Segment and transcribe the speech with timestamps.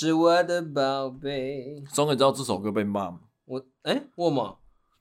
[0.00, 1.84] 是我的宝贝。
[1.92, 3.20] 总你知道这首歌被骂吗？
[3.44, 4.56] 我哎，我吗？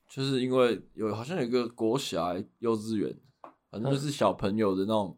[0.10, 3.16] 就是因为有好像有一个国小幼稚园，
[3.72, 5.18] 反正就是小朋友的那种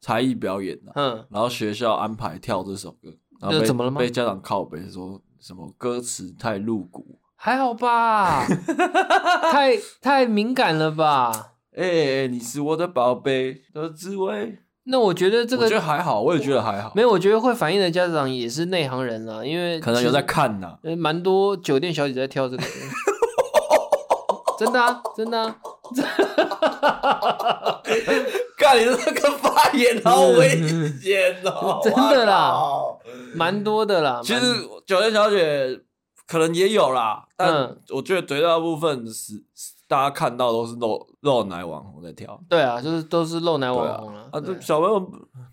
[0.00, 3.98] 才艺表演、啊、嗯，然后学校安排跳这首歌，然后被怎么了吗？
[3.98, 8.46] 被家长靠背说什么歌词太露骨，还好吧？
[9.50, 11.56] 太太敏感了吧？
[11.74, 14.60] 哎、欸，你是我的宝贝的滋味。
[14.84, 16.92] 那我觉得这个，我觉得还好，我也觉得还好。
[16.94, 22.62] 没有，我觉得会反映的家长也是内行人啦，因为可能有在看呐，蛮多酒店小姐在跳这个。
[24.58, 25.56] 真的啊，真的啊！
[28.58, 30.50] 看你这个发言好危
[31.00, 31.80] 险哦！
[31.84, 32.54] 真的啦，
[33.34, 34.20] 蛮多的啦。
[34.22, 34.40] 其实
[34.86, 35.80] 酒店小姐
[36.26, 39.42] 可能也有啦，但我觉得绝大部分是
[39.90, 42.40] 大家看到都是露露奶网红在跳。
[42.48, 44.28] 对啊，就是都是露奶网红啊。
[44.30, 44.96] 啊，这小朋友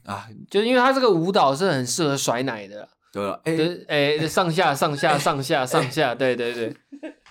[0.05, 2.87] 啊，就因为他这个舞蹈是很适合甩奶的。
[3.11, 6.71] 对啊，哎哎，上下上下 上下上下，对对对。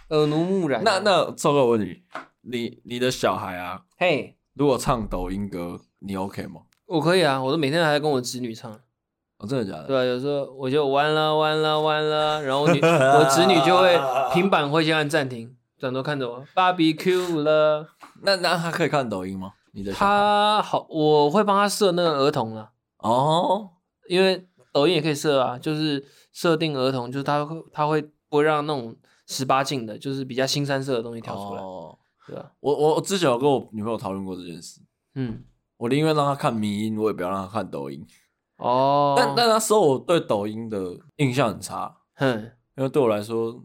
[0.09, 0.83] 耳濡目染。
[0.83, 2.03] 那那，超哥，我问你，
[2.43, 6.63] 你你的小孩啊，嘿，如果唱抖音歌，你 OK 吗？
[6.87, 8.73] 我可以啊，我都每天还在跟我侄女唱。
[9.39, 9.87] 哦，真的假的？
[9.87, 13.97] 对啊，有时候我就完了完了完了，然后我女 我侄女就会
[14.35, 17.87] 平板会先按暂停，转头看着我，barbecue 了。
[18.23, 19.53] 那那他可以看抖音吗？
[19.73, 22.71] 你的他好，我会帮他设那个儿童了。
[22.99, 23.71] 哦，
[24.09, 28.97] 因为抖音也可以设啊，就是设定儿童，就是他会他会不会让那种。
[29.29, 32.53] 十八禁的，就是比较新三色的东西跳出来，哦、对吧？
[32.61, 34.81] 我我之前有跟我女朋友讨论过这件事，
[35.17, 35.43] 嗯，
[35.79, 38.07] 我宁愿让她看迷因，我也不要让她看抖音。
[38.59, 43.61] 哦，但但那时候我对抖音的印象很差，哼，因为对我来说，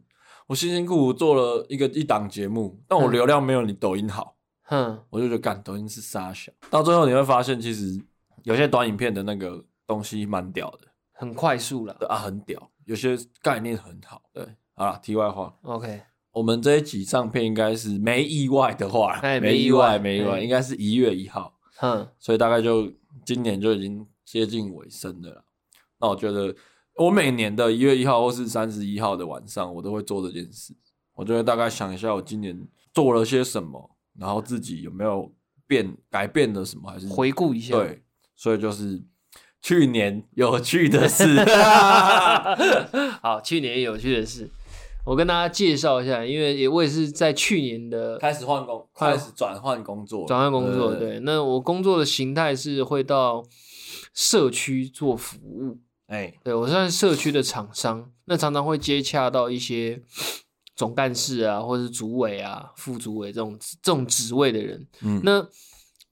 [0.52, 7.98] 我辛辛苦苦做了一个一档节目，但我流量没有你抖音好，哼，我就觉得干抖音是傻小，到最后你会发现，其实
[8.44, 10.80] 有些短影片的那个东西蛮屌的，
[11.14, 14.46] 很快速了，对啊，很屌，有些概念很好，对。
[14.74, 16.02] 啊，题外话，OK，
[16.32, 22.92] 我们这一集上片应该是没意外的话，没意外，没意外，应该是一月一号，哼，所以大概就
[23.24, 25.46] 今年就已经接近尾声的了。
[26.00, 26.54] 那我觉得，
[27.02, 30.72] 我每年的一月一号或是三十一号的晚上，我都会做这件事。
[31.16, 35.32] 我就会大概想一下，我今年做了些什么，然后自己有没有
[35.66, 37.76] 变改变了什么，还是回顾一下。
[37.76, 38.04] 对，
[38.36, 39.02] 所以就是
[39.64, 41.44] 去年有趣的事。
[43.22, 44.48] 好，去年有趣的事。
[45.04, 50.94] 我跟大家介绍一下，因为也我也是在去年的开始换工，开始转换工作，转换工作。
[50.94, 53.44] 对，那我工作的形态是会到
[54.14, 55.80] 社区做服务。
[56.12, 60.02] 哎，对，我算是社区的厂商，那常常会接洽到一些
[60.76, 64.86] 总干事啊，或者是主委啊、副主委这种这种职位的人。
[65.02, 65.48] 嗯，那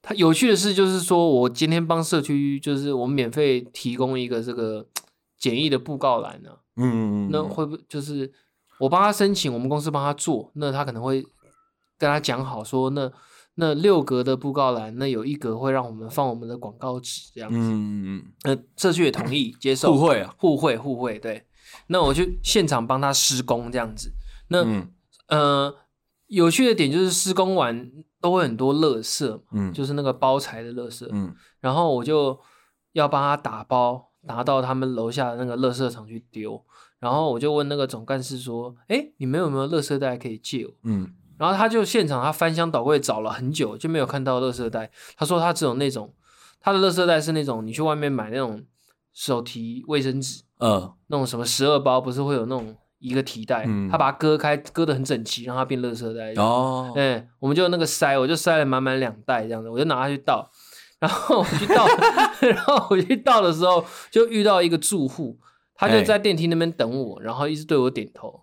[0.01, 4.87] 他有趣的事就是说，我今天帮社区，就是我们免费提供一个这个
[5.37, 6.49] 简易的布告栏呢。
[6.77, 8.31] 嗯嗯嗯，那会不会就是？
[8.79, 11.21] 我帮他申请，我们公司帮他做，那他可能会
[11.97, 13.11] 跟他讲好说，那
[13.61, 17.57] 那六格的布告栏，那有一格会让我们放我们的广告纸这样子。
[17.59, 21.45] 嗯嗯，那社区也同意接受，互惠啊，互惠互惠，对。
[21.87, 24.13] 那我就现场帮他施工这样子。
[24.47, 24.89] 那、嗯、
[25.27, 25.75] 呃，
[26.27, 32.39] 有趣的点就是施工完都会很多垃圾，嗯，就是那个包材的垃圾，嗯，然后我就
[32.93, 36.63] 要帮他打包，拿到他们楼下的那个垃圾场去丢。
[36.99, 44.91] 然后我就问那个总干事说：“哎，你们有没有垃圾袋可以借我？”嗯，然后他就现场他翻箱倒柜找了很久，就没有看到垃圾袋。
[45.17, 46.13] 他说他只有那种，
[46.59, 48.61] 他的垃圾袋是那种你去外面买那种
[49.13, 56.33] 手提卫生纸，嗯，那种什么十二包不是会有那种一个提袋，嗯，他把它割开，割得很整齐，让它变垃圾袋。
[56.41, 60.51] 哦，哎，我们就那个塞，我就塞了满满两袋这样子，我就拿它去倒，
[60.99, 61.87] 然后我去倒，
[62.47, 65.39] 然后我去倒的时候就遇到一个住户。
[65.81, 68.41] 他就在电梯那边等我，然后一直对我点头，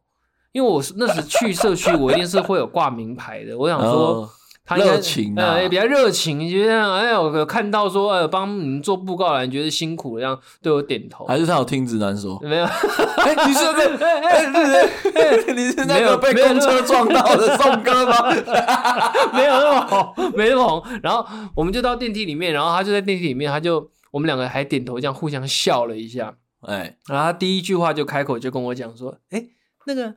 [0.57, 3.55] 因为我是那时去社区，我一定是会有挂名牌的。
[3.59, 4.27] 我想说，
[4.65, 6.95] 他热情啊，也比较热情，就这样。
[6.95, 11.27] 哎呀，我看到说，呃，帮你们做布告栏，觉得辛苦，这样对我点头。
[11.27, 12.41] 还是他有听直男说？
[12.41, 15.53] 没有，你是不是？
[15.53, 18.33] 你是那个 被公车撞到的宋哥吗？
[19.37, 20.83] 没有那么红，没那么红。
[21.03, 21.23] 然后
[21.55, 26.35] 我们就到电梯里面，然后他就在电梯里面，他就我们两个还点头，这样互相笑了一下。
[26.63, 29.45] 哎，然后他第一句话就开口就跟我讲说：“哎，
[29.87, 30.13] 那个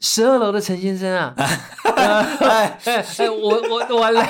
[0.00, 2.04] 十二楼的陈先生啊，哎
[2.40, 4.28] 哎哎， 我我我还来，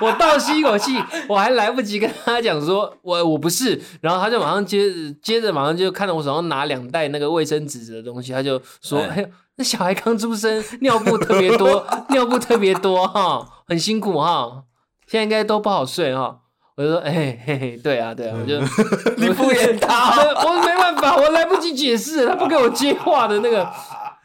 [0.00, 0.96] 我倒吸一口气，
[1.28, 4.88] 我还来不及跟他讲说我我不是，然后他就马上接
[5.22, 9.26] 接着马上就看到我手上拿两袋那个卫生纸的东西，他就说：哎呦，
[9.56, 14.62] 那小孩刚出生，尿布特别多，尿布特别多哈，很辛苦哈，
[15.08, 16.36] 现在应该都不好睡哈。”
[16.76, 18.58] 我就说，哎、欸、嘿嘿，对啊对啊，我就
[19.18, 20.14] 你敷衍他，
[20.46, 23.68] 我没办法，我来不及解释，他不给我接话的那个。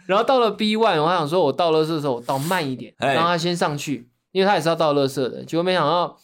[0.07, 5.44] 然后到了 B one，我想说我倒垃圾的时候我倒慢一点，让他先上去，因为他也是要倒垃圾的。
[5.44, 6.18] 结果没想到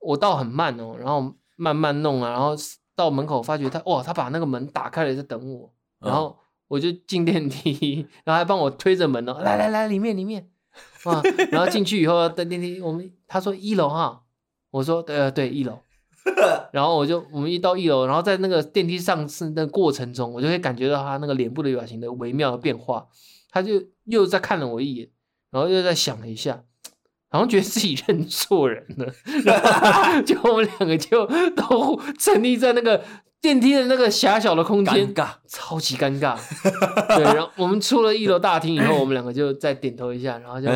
[0.00, 2.54] 我倒很慢哦，然后慢慢弄啊，然后
[2.96, 6.36] 到门口发觉他哇，他把那个门打开了在等我，然后
[6.68, 10.48] 我就进电梯，然后还帮我推着门哦，来来来，里面里面，
[11.04, 14.22] 哇，然后进去以后登电梯，我们他说一楼哈，
[14.70, 15.78] 我说对呃对一楼。
[16.72, 23.06] 然后我就我们一到一楼，然后在那个电梯上升的过程中，我就会感觉到他那个脸部的表情的微妙的变化。
[23.50, 25.08] 他就又再看了我一眼，
[25.50, 26.62] 然后又在想了一下，
[27.30, 29.06] 好像觉得自己认错人了。
[29.44, 29.58] 然
[29.92, 33.02] 后就我们两个就都沉溺在那个
[33.40, 36.36] 电梯的那个狭小的空间，尴尬，超级尴尬。
[37.16, 40.68] 对，然后我们出了一楼大厅以后，我们两个就再点头一下，然后就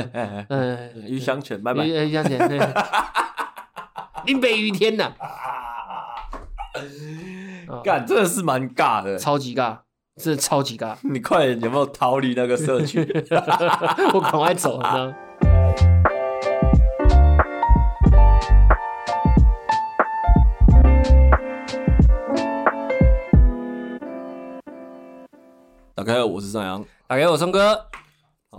[0.49, 2.59] 嗯，一相全，拜拜，一相全，对。
[4.25, 5.13] 林北于天呐！
[7.83, 9.79] 干，真的是蛮尬的，超级尬，
[10.17, 10.95] 真的超级尬。
[11.03, 13.01] 你快点，有没有逃离那个社区？
[14.15, 15.13] 我赶快走，你知道？
[25.95, 26.85] 大家好，我是张扬。
[27.09, 27.87] 大家好，我是松哥。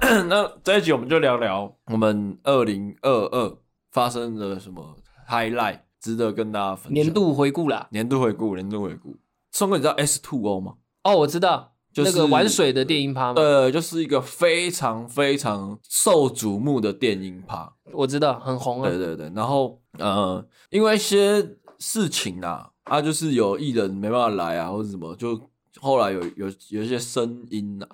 [0.01, 3.55] 那这一集我们就聊聊我们二零二二
[3.91, 4.97] 发生了什么。
[5.27, 6.93] Highlight 值得跟大家分享。
[6.93, 9.15] 年度回顾啦，年度回顾，年度回顾。
[9.51, 10.75] 松哥，你知道 S Two O 吗？
[11.03, 13.33] 哦，我知道，就是那个玩水的电音趴吗？
[13.35, 17.73] 对，就是一个非常非常受瞩目的电音趴。
[17.91, 18.89] 我知道，很红啊。
[18.89, 25.39] 对对对，然后呃，因为一些事情啊，啊，就是有艺人没办法来啊，或者什么，就
[25.79, 27.87] 后来有有有一些声音啊，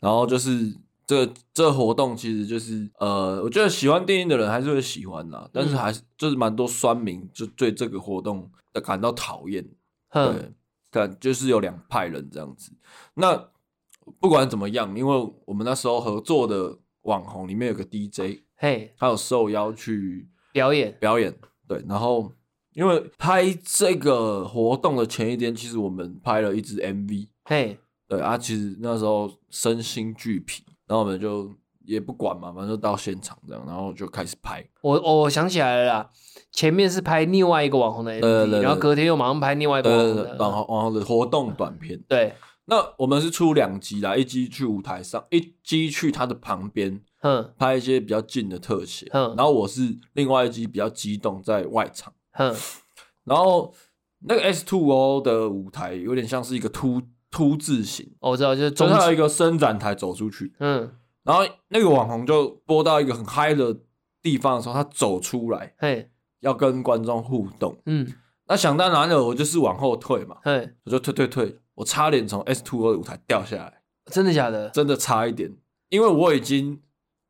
[0.00, 0.74] 然后就是。
[1.06, 9.64] 这这活动其实就是呃，我觉得喜欢电音的人还是会喜欢啦，但是还是就是蛮多酸民就对这个活动的感到讨厌。
[10.12, 10.52] 对，
[10.90, 12.72] 但就是有两派人这样子。
[13.14, 13.50] 那
[14.18, 21.32] 不管怎么样，因为我们那时候合作的网红里面有个 DJ，嘿，他有受邀去表演表演。
[21.68, 22.32] 对，然后
[22.72, 30.64] 因为拍这个活动的前一天，其实我们拍了一支 MV，嘿，对啊，其实那时候身心俱疲。
[30.86, 31.52] 然后我们就
[31.84, 34.64] 也不管嘛，反正就到现场这样，然后就开始拍。
[34.82, 36.10] 我我想起来了啦，
[36.50, 42.02] 前面是拍另外一个网红的 MV，对对对，然后隔天又马上拍另外一个网红的网红网红的活动短片。
[42.08, 42.34] 对，
[42.64, 49.08] 那我们是出两集啦，一集去舞台上，一集去他的旁边，哼，拍一些比较近的特写。
[49.12, 52.54] 哼，然后我是另外一集比较激动在外场，哼，
[53.24, 53.72] 然后
[54.20, 57.02] 那个 S Two O 的舞台有点像是一个凸。
[57.30, 60.90] 凸字形，我知道，就是中间有一个伸展台走出去，嗯，
[61.24, 63.76] 然后那个网红就播到一个很嗨的
[64.22, 68.14] 地方的时候，他走出来，嘿，要跟观众互动，嗯，
[68.46, 74.70] 那想到哪里，我就是往后退嘛，嘿，我就退退退，我差点从 S Two 的舞台掉下来，真的假的？
[74.70, 75.54] 真的差一点，
[75.88, 76.80] 因为我已经，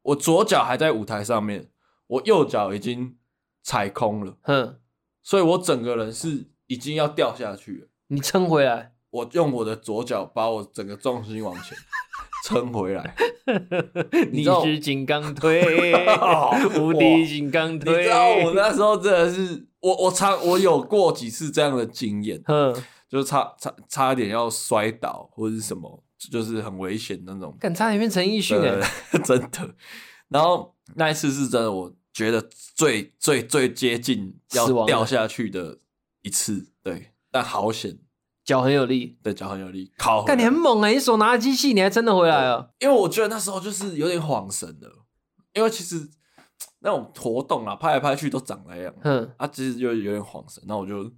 [0.03, 1.71] 我左脚还在舞台上面，
[2.07, 3.17] 我右脚已经
[3.63, 4.79] 踩空了，哼，
[5.23, 8.93] 所以我整个人是已经要掉下去了，你撑回来。
[9.17, 11.77] 我用我的左脚把我整个重心往前
[12.45, 13.15] 撑回来，
[14.31, 15.63] 你是金刚腿，
[16.79, 17.97] 无敌金刚腿。
[17.97, 22.43] 你知道 我那时候真的是，我我差我有过几次这样的经验，
[23.09, 28.81] 就差差差一点要摔倒或者是什么，就是很危险那种，敢差点变成陈奕迅哎，
[29.25, 29.75] 真的。
[30.29, 35.79] 然后那一次是真的，我觉得最最最接近要掉下去的
[36.21, 37.99] 一次，对，但好险。
[38.47, 39.93] 脚很有力，对，脚很有力。
[39.99, 40.95] 靠，看你很猛哎、欸！
[40.95, 42.69] 你手拿着机器，你还撑得回来啊？
[42.79, 44.89] 因为我觉得那时候就是有点恍神的，
[45.53, 46.09] 因为其实
[46.79, 48.95] 那种活动啊，拍来拍去都长那样。
[49.03, 50.63] 嗯，啊，其实就有点恍神。
[50.69, 51.11] 那我就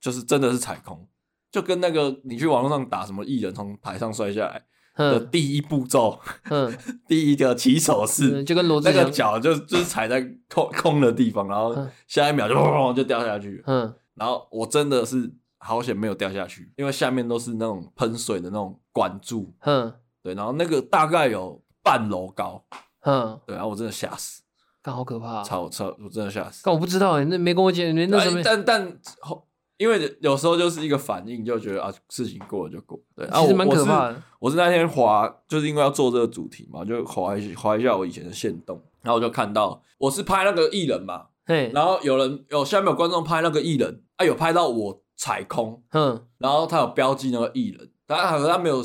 [0.00, 1.08] 就是真的是踩空，
[1.50, 4.62] 就跟那个你去网络上打什么艺人从台上摔下来
[4.96, 6.72] 的第一步骤，嗯，
[7.08, 13.60] 第一个起手式，就跟罗志祥那个脚就就是踩在空空的地方，然后下一秒就砰 就掉下去。
[13.66, 15.34] 嗯，然后我真的是。
[15.62, 19.52] 好险没有掉下去，因为下面都是那种喷水的那种管柱。
[19.60, 22.64] 哼，对，然后那个大概有半楼高。
[23.00, 24.42] 哼，对，然后我真的吓死，
[24.82, 26.62] 干好可怕，超超，我真的吓死。
[26.64, 28.40] 但我不知道哎，那没跟我讲，那那什么？
[28.42, 32.98] 但但后因为有时候就是一个反应，就觉得啊，事情过了就过。
[33.14, 34.22] 对，其实蛮可怕的。
[34.38, 45.02] 我是那天滑，就是因为要做这个主题嘛，就滑一滑一下我以前的线动，然后我就看到我是拍那个艺人嘛，嘿，然后有人有下面有观众拍那个艺人，啊，有拍到我。
[45.20, 48.82] 踩空，嗯，然后他有标记那个艺人，但他他没有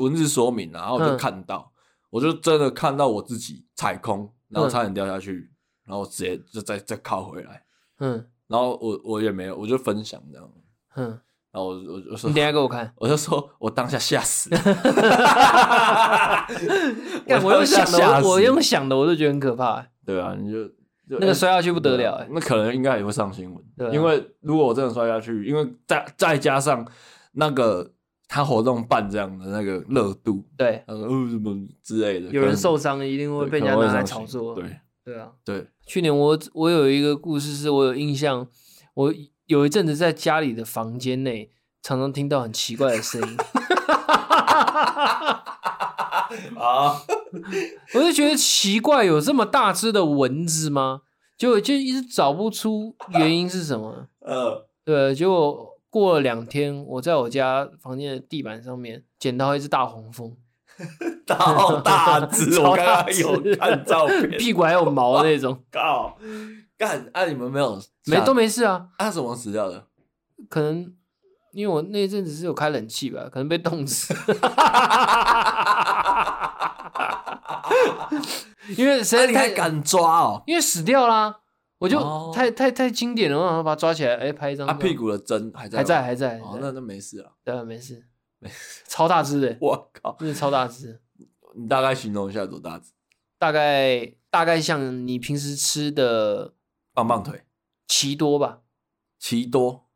[0.00, 1.72] 文字说明，然后我就看到，
[2.10, 5.52] 我就真的看到我自己踩空，然后差点掉下去，
[5.86, 7.62] 然后直接就再再靠回来，
[8.00, 10.50] 嗯，然后我我也没有，我就分享这样。
[10.96, 11.10] 嗯，
[11.52, 14.60] 然后我我就说，你等下给我看， 我就说 我当下吓死了。
[17.44, 19.86] 我用想的，我用想的，我都觉得很可怕。
[20.04, 20.68] 对啊，你就
[21.08, 23.64] 那个摔下去不得了，那可能应该也会上新闻。
[23.76, 26.86] 对因为如果我真的摔下去，因为再再加上
[27.32, 27.92] 那个。
[28.30, 34.64] 他活动办这样的那个热度，对，呃，什么之类的，有人受伤一定会被人家拿来炒作，对，
[35.02, 35.66] 对啊，对。
[35.86, 38.46] 去年我我有一个故事，是我有印象，
[38.92, 39.14] 我
[39.46, 41.50] 有一阵子在家里的房间内，
[41.82, 43.36] 常常听到很奇怪的声音，
[46.58, 47.00] 啊，
[47.94, 51.02] 我就觉得奇怪，有这么大只的蚊子吗？
[51.36, 55.66] 就就一直找不出原因是什么， 嗯，对，结果。
[55.90, 60.36] 过了两天，我在我家房间的地板上面捡到一只大黄蜂，
[61.34, 65.64] 好大只，我刚刚有看照片，屁股还有毛那种。
[65.72, 66.18] 靠，
[66.76, 68.88] 干，啊你们没有没都没事啊？
[68.98, 69.86] 啊怎么死掉的？
[70.50, 70.92] 可能
[71.58, 74.14] 因为我那阵子是有开冷气吧，可能被冻死。
[78.76, 80.40] 因为谁你还敢抓哦？
[80.46, 81.40] 因为死掉啦。
[81.78, 84.68] 我就太太太经典了，我把它抓起来，哎，拍一张。
[84.68, 86.38] 他屁股的针还在，还在，还在。
[86.38, 87.32] 哦，那那没事啊。
[87.42, 88.04] 对，没事，
[88.38, 88.84] 没事。
[88.86, 91.00] 超大只的，我靠，真的超大只。
[91.58, 92.92] 你大概形容一下多大只？
[93.36, 96.54] 大概大概像你平时吃的
[96.94, 97.42] 棒棒腿，
[97.88, 98.60] 奇多吧？
[99.18, 99.87] 奇多，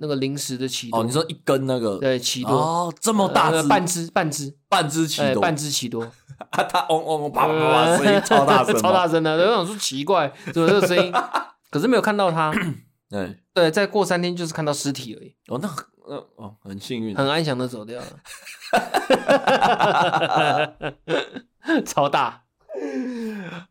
[0.00, 1.00] 那个零食的奇多。
[1.00, 1.98] 哦，你说一根那个？
[1.98, 2.50] 对，奇多。
[2.52, 6.02] 哦，这么大只，半只，半只，半只奇多，半只奇多。
[6.50, 9.36] 啊，他嗡嗡嗡，啪啪啪，声音超大声， 超大声的。
[9.36, 11.12] 我想说奇怪，怎么这个声音？
[11.70, 12.52] 可是没有看到它。
[13.08, 15.34] 对对，再过三天就是看到尸体而已。
[15.48, 15.68] 哦，那
[16.08, 18.06] 那哦，很幸运，很安详的走掉了。
[21.86, 22.42] 超大。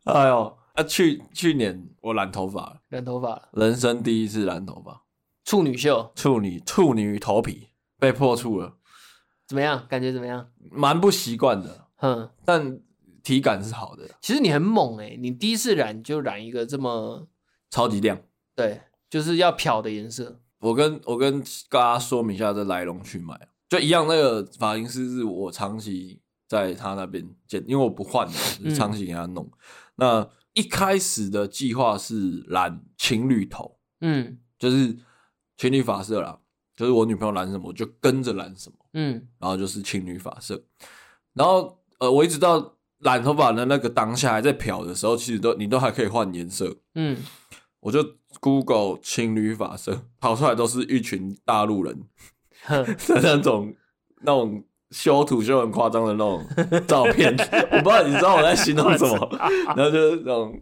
[0.04, 5.01] 哎呦，啊，去去年我染头发，染头发，人生第一次染头发，
[5.44, 7.68] 处女秀，处女处女头皮
[7.98, 8.78] 被破处了。
[9.46, 9.86] 怎么样？
[9.88, 10.48] 感觉怎么样？
[10.70, 11.88] 蛮不习惯的。
[11.96, 12.80] 哼，但
[13.22, 14.08] 体感是好的。
[14.20, 17.28] 其实你很猛哎、欸，你第一次染就染一个这么
[17.70, 18.20] 超级亮，
[18.56, 20.40] 对，就是要漂的颜色。
[20.60, 28.32] 我跟我跟大家说明一下这来龙去脉，就一样，那个发型师是我长期在他那边剪，因为我不换的，
[28.62, 29.44] 就是、长期给他弄。
[29.44, 29.52] 嗯、
[29.96, 34.96] 那一开始的计划是染情侣头，嗯，就是
[35.56, 36.38] 情侣发色啦，
[36.76, 40.62] 就是我女朋友染什么我就跟着染什么，嗯，然后就是情侣发色，
[41.34, 41.78] 然后。
[41.98, 46.78] 呃，我一直到染头发的那个当下还在漂的时候，其实都你都还可以换颜色。
[46.96, 47.16] 嗯，
[47.78, 48.04] 我就
[48.40, 51.96] Google 情侣发色，跑出来都是一群大陆人
[52.66, 53.72] 的 那种
[54.22, 56.44] 那种修图修很夸张的那种
[56.88, 57.32] 照片。
[57.70, 59.28] 我不知道你知道我在形容什么，
[59.76, 60.60] 然后就是那种，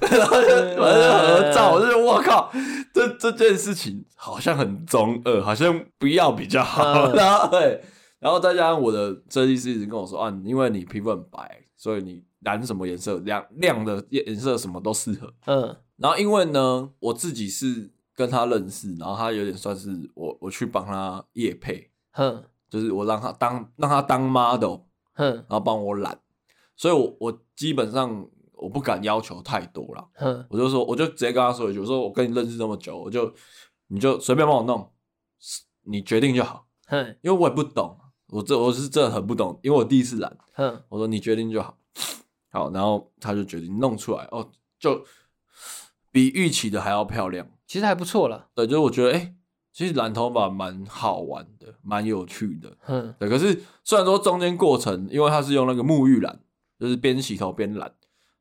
[0.00, 2.50] 然后就反正合照，我就觉得我靠，
[2.92, 7.12] 这这件事情好像很中二，好像不要比较好。
[7.12, 7.82] 然后对。
[8.20, 15.30] 然后再加上我的设计师一直跟我说啊，因为你皮肤很白，所以你染什么颜色亮亮的颜色什么都适合。
[15.44, 24.78] 嗯，然后因为呢，我自己是跟他认识，然后他有点算是我我去帮他夜配，哼，就是我让他当让他当 model，
[25.12, 26.18] 哼，然后帮我染，
[26.76, 28.26] 所以我我基本上
[28.64, 33.32] 我不敢要求太多了，哼，我就说我就直接跟他说一句，我说我跟你认识这么久，我就
[33.88, 34.90] 你就随便帮我弄，
[35.82, 37.98] 你决定就好，哼，因为我也不懂。
[38.28, 40.36] 我这我是真的很不懂，因为我第一次染。
[40.54, 41.76] 哼，我说你决定就好，
[42.50, 45.04] 好，然后他就决定弄出来，哦，就
[46.10, 48.48] 比预期的还要漂亮，其实还不错了。
[48.54, 49.34] 对，就是我觉得，哎、欸，
[49.72, 52.76] 其实染头发蛮好玩的，蛮有趣的。
[52.80, 56.40] 哼，对，可是虽然说中间过程，因为他是用那个沐浴染，
[56.80, 57.94] 就是边洗头边染，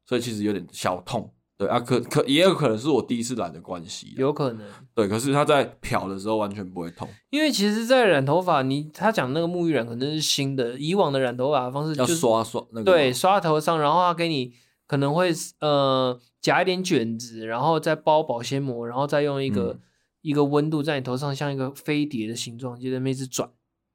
[0.06, 1.34] 所以其实有点小痛。
[1.56, 4.68] 对啊，可可也有可能是我第一次染的关系，有可能。
[4.96, 14.52] 对，可是他在漂的时候完全不会痛，因为其实，在染头发，你他讲那个沐浴染可能是新的，以往的染头发的方式就是要刷刷那个，对，刷头上，然后他给你
[14.88, 19.80] 可能会呃夹一点卷子，然后再包保鲜膜，然后再用一个、嗯、
[20.22, 23.48] 一个温度在你头上像一个飞碟的形状，就在那一直转，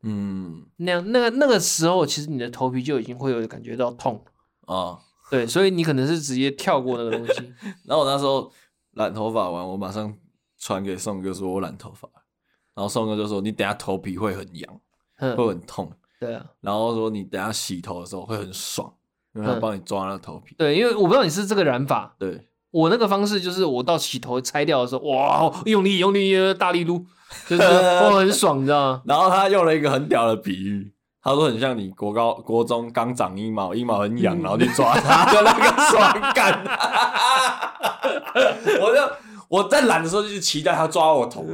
[0.05, 4.25] 嗯，那样那个那个时候，其实你的头皮就已经会有感觉到痛
[4.67, 5.01] 啊。
[5.31, 7.53] 对，所以你可能是直接跳过那个东西。
[7.85, 8.51] 然后我那时候
[8.95, 10.13] 染头发完，我马上
[10.59, 12.09] 传给宋哥说我染头发，
[12.75, 14.81] 然后宋哥就说你等下头皮会很痒，
[15.37, 15.93] 会很痛。
[16.21, 18.93] 对啊，然后说你等下洗头的时候会很爽，
[19.35, 20.55] 因为他帮你抓那个头皮。
[20.57, 22.17] 对，因为我不知道你是这个染法。
[22.19, 27.05] 对，我那个方式就是我到洗头拆掉的时候，哇，用力用力大力撸，
[27.47, 29.03] 就是我 很爽，你知道吗？
[29.07, 30.93] 然后他用了一个很屌的比喻。
[31.23, 36.65] 他说很像你国高国中刚长阴毛，阴毛很痒，然后去抓它的 那个爽感。
[38.81, 39.11] 我就
[39.49, 41.45] 我在懒的时候就是期待他抓我头，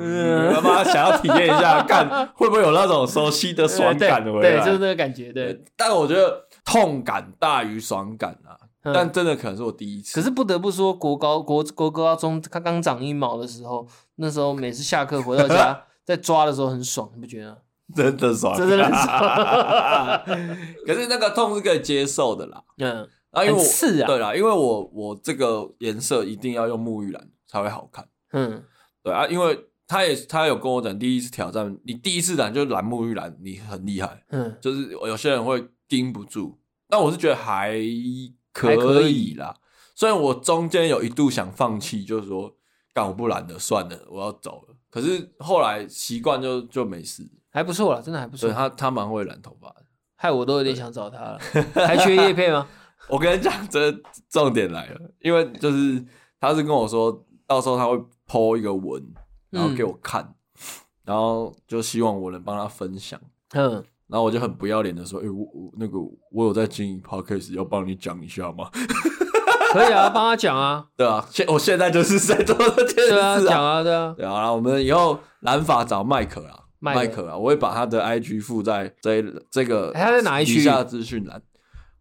[0.53, 4.57] 他妈想要体验一下， 看会不会有那种熟悉的爽感的回来。
[4.57, 5.33] 对，就是那个感觉。
[5.33, 8.59] 对，但我觉得痛感大于爽感啊。
[8.93, 10.21] 但真的可能是我第一次。
[10.21, 17.64] 可是不得不说，国高国国高中刚刚长阴毛的时候，那时候每次下课回到家， 在抓的时候很爽，你不觉得？
[17.95, 20.25] 真的爽，真的爽。
[20.87, 22.63] 可是那个痛是可以接受的啦。
[22.79, 28.09] 嗯，啊，因为我是啊，对啦，因为我我这个颜色一定要用沐浴蓝才会好看。
[28.33, 28.63] 嗯，
[29.03, 34.25] 对啊，因为他也他有跟我讲，第一次挑战，你第一次染就染沐浴蓝，你很厉害。
[34.31, 37.79] 嗯，就是有些人会盯不住，但我是觉得还。
[38.55, 39.57] 可以啦，
[39.97, 42.57] 虽然我中间有一度想放弃，就是说
[42.93, 44.77] 干我不染了，算了，我要走了。
[44.89, 48.51] 可是后来习惯就就没事，还不错啦，真的还不错。
[48.51, 49.77] 他他蛮会染头发的，
[50.17, 51.39] 害我都有点想找他了。
[51.75, 52.67] 还缺叶配吗？
[53.09, 53.91] 我跟你讲，这
[54.29, 56.05] 重点来了，因为就是
[56.41, 57.97] 他是跟我说，到时候他会
[58.29, 59.03] po 一个文，
[59.51, 60.35] 然后给我看，嗯、
[61.05, 63.21] 然后就希望我能帮他分享。
[63.53, 63.83] 嗯。
[64.07, 65.99] 然后我就很不要脸的说：“哎、欸，我我那个
[66.31, 68.69] 我有在经营 podcast，要帮你讲一下吗？”
[69.73, 70.87] 可以啊，帮他讲啊。
[70.95, 73.39] 对啊，现我现在就是在做这件事、啊。
[73.39, 74.15] 对啊，讲啊，对啊。
[74.17, 80.57] 对啊，我们以后染发找麦克啊，麦克啊，我会把他的 IG 附在这这个他在哪一区？
[80.57, 81.41] 底下资讯栏。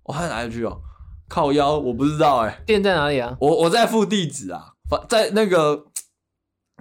[0.04, 0.82] 我在哪一区哦？
[1.30, 2.63] 靠腰，我不知道哎、欸。
[2.66, 3.38] 店在哪里啊？
[3.40, 4.74] 我我在附地址啊，
[5.08, 5.86] 在那个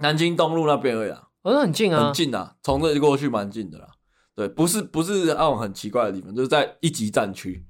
[0.01, 1.29] 南京东路那边而已啊。
[1.43, 3.87] 哦，那很近啊，很近啊，从这里过去蛮近的啦。
[4.35, 7.65] 对，不是不是那种很奇怪的地方，就是在一级战区，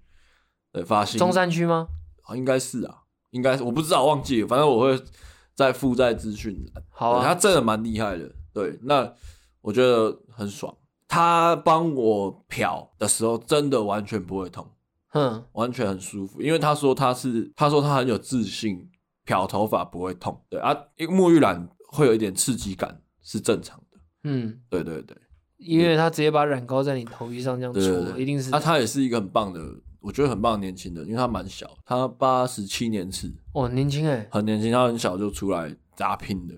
[0.71, 1.19] 对，发行。
[1.19, 1.87] 中山区吗？
[2.23, 2.99] 啊，应该是啊，
[3.31, 4.99] 应该是，我不知道，忘记了，反正我会
[5.53, 6.83] 再附在资讯栏。
[6.89, 9.13] 好啊，他真的蛮厉害的，对，那
[9.63, 10.71] 我觉得很爽。
[11.07, 14.67] 他帮我漂的时候，真的完全不会痛，
[15.09, 18.89] 哼，完全很舒服，因为他说他是，他说他很有自信，
[19.23, 20.39] 漂头发不会痛。
[20.49, 23.99] 对啊，因为沐浴染会有一点刺激感，是正常的。
[24.25, 25.17] 嗯，对对对。
[25.57, 28.49] 因为他直接把染膏在你头皮上这样搓，对对对，一定是。
[28.49, 29.61] 那、啊、他也是一个很棒的，
[30.01, 36.55] 我觉得很棒的年轻人，因为他蛮小，他八十七年次，哦，年轻哎，很年轻，他很小就出来打拼的，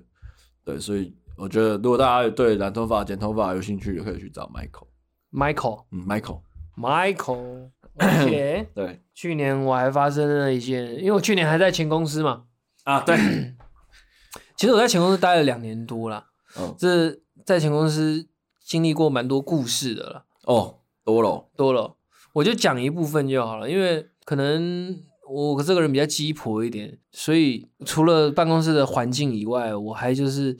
[0.63, 4.87] 对，所以我觉得如果大家对染头发、剪头发有兴趣，也可以去找 Michael。
[5.31, 12.43] Michael，嗯，Michael，Michael，而且对，去年我还发生了一件，因为我去年还在前公司嘛，
[12.83, 13.15] 啊，对，
[14.55, 16.25] 其实我在前公司待了两年多了，
[16.59, 18.27] 嗯，这在前公司。
[18.67, 21.97] 经历过蛮多故事的了哦，多了多了，
[22.33, 30.57] 我就讲一部分就好了，因为可能我这个人比较鸡婆一点，所以除了办公室的环境以外，我还就是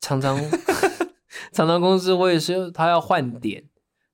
[0.00, 0.38] 常常
[1.52, 3.64] 常常公司我也是他要换点，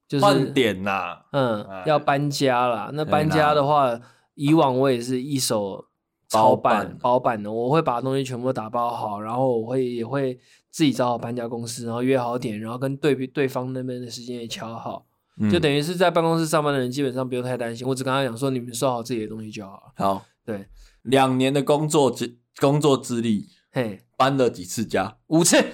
[0.09, 2.91] 就是换点呐、啊，嗯，唉要搬家啦。
[2.93, 4.01] 那搬家的话，
[4.35, 5.87] 以往我也是一手
[6.31, 10.39] 包办包办的，我会把东西全部打包好，然后我会也会。
[10.69, 15.07] 自己找好搬家公司，然后约好点，然后跟对对方那边的时间也敲好，
[15.41, 17.89] 嗯、就等于是在办公室上班的人基本上不用太担心。
[17.89, 19.83] 我只跟他讲说，你们收好自己的东西就好了。
[19.97, 20.67] 好，对，
[21.01, 25.17] 两年的工作资工作资历，嘿，搬了几次家？
[25.29, 25.65] 五次。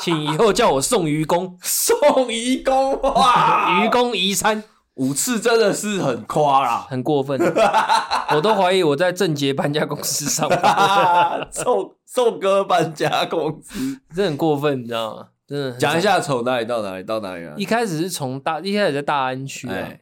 [0.00, 4.62] 请以后叫我送愚公，送愚公哇， 愚公移山。
[4.94, 7.40] 五次真的是很夸啦，很过分，
[8.34, 15.28] 我都怀疑我在正杰搬家公司上班，宋宋哥搬家公司，这很过分，你知道吗？
[15.46, 17.54] 真的讲一下从哪里到哪里到哪里啊？
[17.56, 20.00] 一开始是从大，一开始在大安区啊，欸、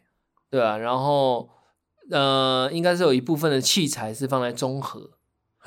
[0.50, 1.48] 对啊，然后
[2.10, 5.15] 呃，应该是有一部分的器材是放在中和，欸、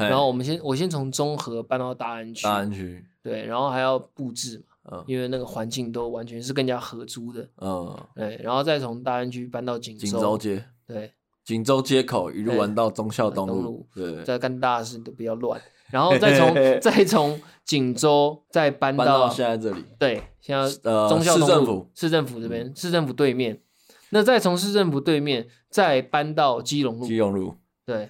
[0.07, 4.65] 然后我们先我先从中和搬到大安区，大安区，对，然后还要布置嘛。
[5.05, 11.13] 因为那个环境都完全是更加合租的，嗯，对，然后再从大安区搬到锦锦州街，对，
[11.45, 20.67] 锦州街口一路玩到忠孝东路，对，再干大事都比较乱，然后再从 再从锦州再搬到现在这里，对，现在
[21.07, 23.61] 忠孝东路市政府这边，市政府对面，
[24.09, 28.09] 那再从市政府对面再搬到基隆路，基隆路，对，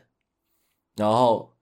[0.95, 1.55] 然后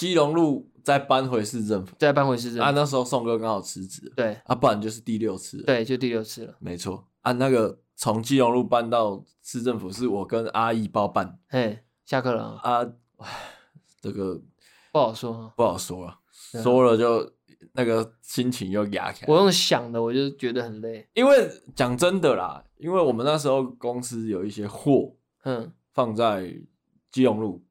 [0.00, 0.66] 基隆路。
[0.82, 2.62] 再搬回市政府，再搬回市政府。
[2.62, 6.54] 啊，那时候宋哥刚好辞职，对，啊，不然就是第六次，对，就第六次了。
[6.58, 11.38] 没错，啊，那个从基隆路搬到市政府是我跟阿义包办。
[11.48, 12.80] 嘿，下课了啊，
[14.00, 14.40] 这个
[14.90, 16.18] 不好说，不好说了，
[16.62, 17.30] 说了就
[17.74, 19.28] 那个心情又压起来。
[19.30, 26.56] 我用想的，我就觉得很累，因为讲真的啦，因为我们那时候公司有一些货，嗯，放在
[27.12, 27.62] 基隆路，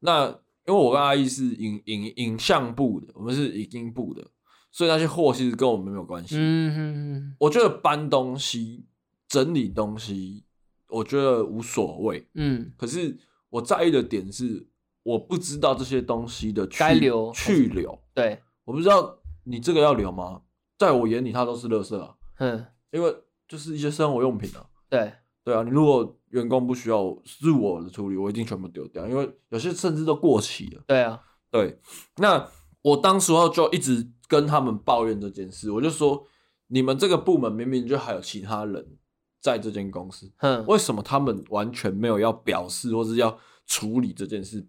[0.00, 0.34] 那。
[0.68, 4.22] 因为我跟阿义是影影影像部的，我们是影音部的，
[4.70, 6.36] 所以那些货其实跟我们没有关系。
[6.38, 8.86] 嗯哼哼，我觉得搬东西、
[9.26, 10.44] 整理东西，
[10.88, 12.28] 我觉得无所谓。
[12.34, 14.68] 嗯，可是我在意的点是，
[15.02, 17.98] 我不知道这些东西的去留去留。
[18.12, 20.42] 对，我不知道你这个要留吗？
[20.76, 22.14] 在我眼里，它都是垃圾啊。
[22.40, 23.16] 嗯，因为
[23.48, 24.66] 就是一些生活用品啊。
[24.90, 25.14] 对，
[25.48, 30.82] 对啊，你如果员工不需要，是我的处理，我一定全部丢掉，因为有些甚至都过期了。
[30.86, 31.18] 对啊，
[31.50, 31.80] 对。
[32.16, 32.46] 那
[32.82, 36.26] 我当时候就一直跟他们抱怨这件事，我就说，
[36.66, 38.98] 你们这个部门明明就还有其他人。
[39.40, 44.66] 在这间公司，嗯，为什么他们完全没有要表示或是要处理这件事？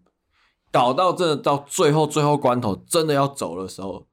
[0.72, 4.08] 搞到真的到最后最后关头，真的要走的时候，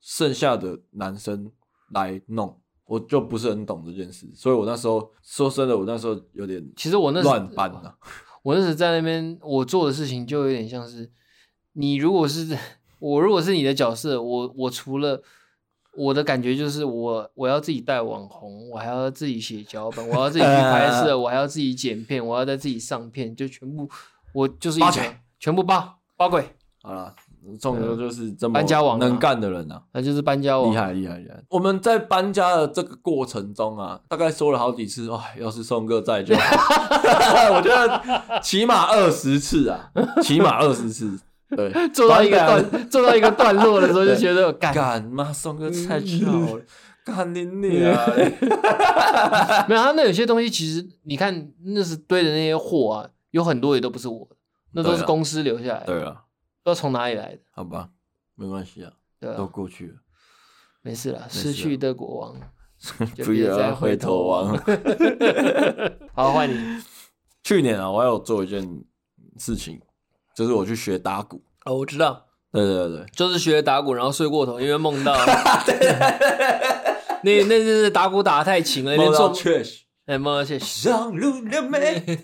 [0.00, 1.50] 剩下的男生
[1.90, 4.26] 来弄，我就不是很懂这件事。
[4.34, 7.94] 所以我那时候说真的，我那时候有点，其实我那乱搬了。
[8.42, 11.10] 我那时在那边，我做的事情就有点像是，
[11.74, 12.56] 你如果是
[12.98, 15.22] 我，如果是你的角色，我我除了。
[15.98, 23.88] 我的感觉就是我我要自己带网红，我还要自己写脚本，我要自己去拍摄，我还要自己剪片，我要再自己上片，就全部
[24.34, 26.46] 我就是一全全部包包鬼。
[26.82, 27.16] 好了，
[27.60, 31.42] 仲哥就是这么搬家王能干的人啊，那就是搬家王，厉害厉害厉害。
[31.48, 36.42] 我们在搬家的这个过程中啊，大概说了好几次，哎，要是宋哥在就好，
[37.54, 39.90] 我觉得起码二十次啊，
[40.22, 41.18] 起码二十次。
[41.48, 44.74] 对，做到一个段，做到一个段落的时候，就觉得干。
[44.74, 46.60] 干妈宋哥太巧了，
[47.04, 48.04] 干你你 啊！
[49.68, 54.34] 没有，他那有些东西其实你看，那是堆的那些货啊，有很多也都不是我的，
[54.72, 55.86] 那都是公司留下来的。
[55.86, 56.16] 对啊，
[56.66, 57.38] 不知道从哪里来的。
[57.52, 57.90] 好吧，
[58.34, 59.94] 没关系啊，对啊，都过去了，
[60.82, 61.24] 没事了。
[61.30, 62.34] 失去的国王，
[63.24, 64.48] 不要再回头望。
[66.12, 66.82] 好，换你。
[67.44, 68.84] 去年啊，我还有做一件
[69.38, 69.80] 事情。
[70.34, 75.14] 就是我去学打鼓哦，我知道，对对对，就是学打鼓，然后睡过头，因为梦到，
[77.22, 82.18] 那那那是打鼓打得太勤了，梦到确实，哎，梦到确实，上路了没？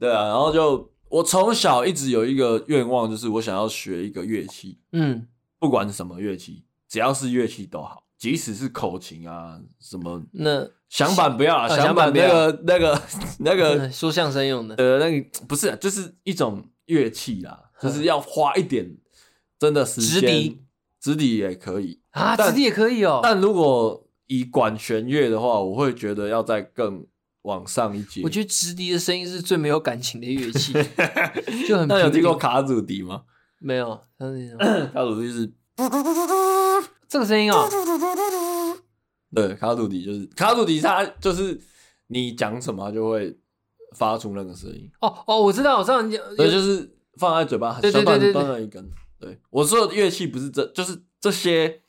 [0.00, 5.26] 对啊，然后就我从小一直有一个愿望，就是我想要学一个乐器，嗯，
[5.58, 10.68] 不管是什么乐器，只要是乐器都好，即使是口琴啊什么那。
[10.90, 13.02] 响板不要啊，响板那个那个
[13.38, 18.96] 那个说相声用的，呃，那个不是，就是一种乐器啦，就是要花一点
[19.56, 20.20] 真的时间。
[20.20, 20.62] 直笛，
[21.00, 23.20] 直笛也可以啊，直笛也可以哦。
[23.22, 27.06] 但如果以管弦乐的话，我会觉得要再更
[27.42, 28.20] 往上一阶。
[28.22, 30.72] 我觉得直笛的声音是最没有感情的乐器，
[31.66, 31.88] 就很。
[31.88, 33.22] 那有听过卡祖笛吗？
[33.58, 34.00] 没有，
[34.92, 35.52] 卡祖笛是
[37.08, 37.68] 这个声音哦。
[39.34, 41.60] 对，卡祖笛就是卡祖笛，它就是
[42.08, 43.38] 你讲什么就会
[43.96, 44.90] 发出那个声音。
[45.00, 48.90] 哦哦，我知道，我知道你讲，对，就是放在嘴巴很短短的一根。
[49.18, 51.82] 对，我说的乐器不是这，就是这些。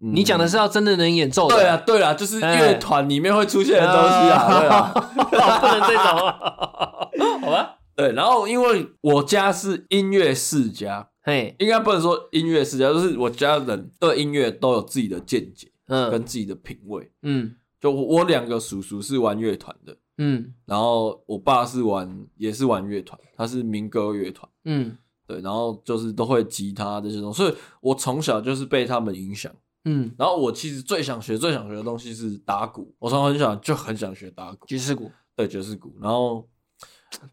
[0.00, 1.56] 你讲的是要真的能演奏的。
[1.56, 4.60] 对啊，对啊，就是乐团里面会出现的东西啊。
[4.60, 4.92] 对啊，
[5.60, 6.04] 不能这种，
[7.40, 7.76] 好吧？
[7.94, 15.70] 对，然后因为我家是音乐世家，嘿，应该不能说音乐世家，就是我家人对音乐都有自己的见解。
[15.92, 29.50] 嗯，跟自己的品味，嗯，就我两个叔叔是玩乐团的，嗯，然后我爸是玩也是玩乐团，他是民歌乐团，嗯，对，然后就是都会吉他这些东西，所以我从小就是被他们影响，
[29.84, 36.48] 嗯，然后我其实最想学、最想学的东西是打鼓，我从很小就很想学打鼓，爵士鼓，对，爵士鼓，然后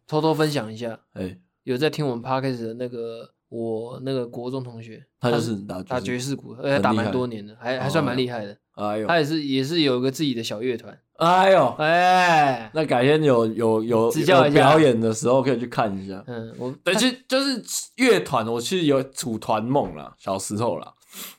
[0.08, 3.34] 偷偷分享一下，哎，有在听我们 Podcast 的那个。
[3.50, 8.58] 我那个国中同学，他就是打爵士鼓，而且打蛮多年的，还还算蛮厉害的。
[8.74, 11.00] 哎呦，他也是也是有个自己的小乐团。
[11.14, 16.22] 哎呦，哎，那改天有有有有表演的时候可以去看一下。
[16.28, 17.64] 嗯，我对，其实就是
[17.96, 20.94] 乐团，我其实有组团梦啦，小时候啦。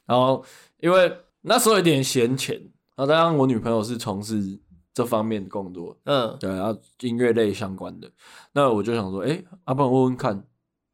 [0.06, 0.42] 然后
[0.78, 2.56] 因为那时候有点闲钱，
[2.96, 4.58] 然后当然我女朋友是从事
[4.92, 8.10] 这方面的工作，嗯，对，然后音乐类相关的，
[8.52, 10.44] 那我就想说，哎，阿不然问问看，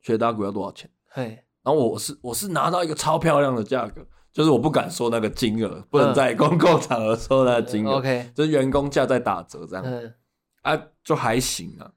[0.02, 0.90] 学打鼓要多少钱？
[1.08, 7.98] 嘿，然后我是我是拿到一个超漂亮的价格，就是我不敢说那个金额，不能在公共场合说那个金额。
[7.98, 9.84] OK，就是员工价在打折这样。
[9.84, 10.14] 嗯，
[10.62, 11.90] 啊，就还行啊。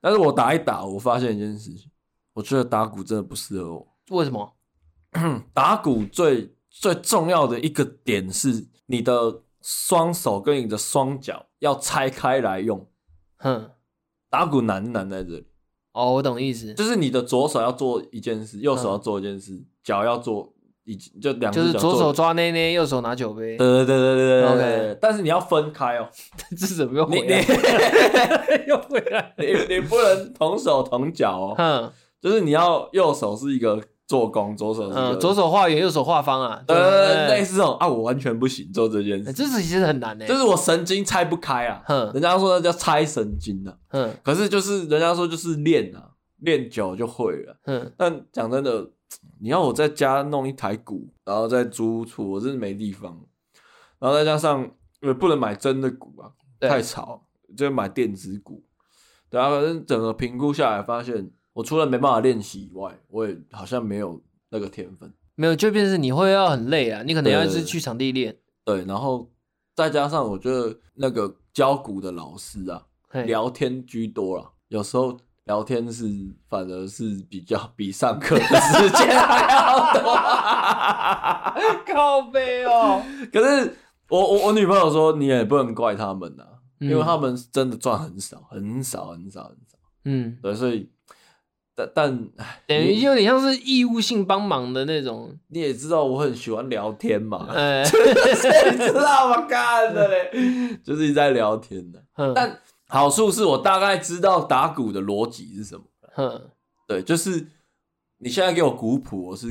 [0.00, 1.90] 但是我打一打，我发现一件事情，
[2.32, 3.96] 我觉得打鼓真的不适合我。
[4.10, 4.56] 为什么？
[5.52, 12.86] 打鼓最最重要的一个点是，你的双手跟你的双脚要拆开来用。
[13.38, 13.70] 哼，
[14.30, 15.46] 打鼓难难在这里。
[15.92, 20.52] 哦，我懂意思，就是你的左手要做一件事，右手要做一件事，脚、嗯、要做
[20.84, 23.56] 一就两就是左手抓捏捏，右手拿酒杯。
[23.56, 24.44] 对对对对对对。
[24.44, 26.08] OK，但是你要分开哦。
[26.50, 28.64] 这是怎么又回来？
[28.68, 29.34] 又回来？
[29.38, 31.54] 你你不能同手同脚哦。
[31.56, 33.82] 哼，就是你要右手是一个。
[34.08, 36.64] 做工，左手是左手画圆，右手画方啊。
[36.66, 39.30] 呃，类似这种啊，我完全不行做这件事。
[39.34, 41.82] 这是其实很难诶，就是我神经拆不开啊。
[41.84, 43.72] 哼，人家说那叫拆神经呢。
[43.90, 47.54] 嗯，可是就是人家说就是练啊，练久就会了。
[47.66, 48.88] 嗯，但讲真的，
[49.40, 53.14] 你要我在家弄一台鼓，然后再租出，我真的没地方。
[53.98, 54.70] 然后再加上
[55.02, 58.64] 也不能买真的鼓啊，太吵，就买电子鼓。
[59.28, 65.12] 然后反正整个评估下来，发现我除了没办法练习以外，我也好像没有那个天分。
[65.34, 68.36] 没有，就变成你会要很累啊，你可能要一直去场地练。
[68.64, 69.28] 对，然后
[69.74, 72.86] 再加上我觉得那个教鼓的老师啊，
[73.24, 76.06] 聊天居多了，有时候聊天是
[76.48, 80.14] 反而是比较比上课的时间还要多，
[81.92, 83.02] 靠背哦。
[83.32, 83.74] 可是
[84.08, 89.76] 我我我女朋友说，你也不能怪他们呐、啊，因为他们真的赚很少，很少，很少，很少。
[90.04, 90.88] 嗯，对，所以。
[91.78, 92.28] 但但
[92.66, 95.32] 等于有点像是义务性帮忙的那种。
[95.48, 97.82] 你也知道我很喜欢聊天嘛，欸、
[98.72, 99.42] 你知道吗？
[99.46, 100.30] 干的嘞，
[100.82, 102.02] 就是一直在聊天的。
[102.16, 105.84] 嗯、但好处是我大概知道打鼓的逻辑是什么。
[106.16, 106.50] 嗯，
[106.88, 107.46] 对，就是
[108.18, 109.46] 你现在给我鼓谱，我是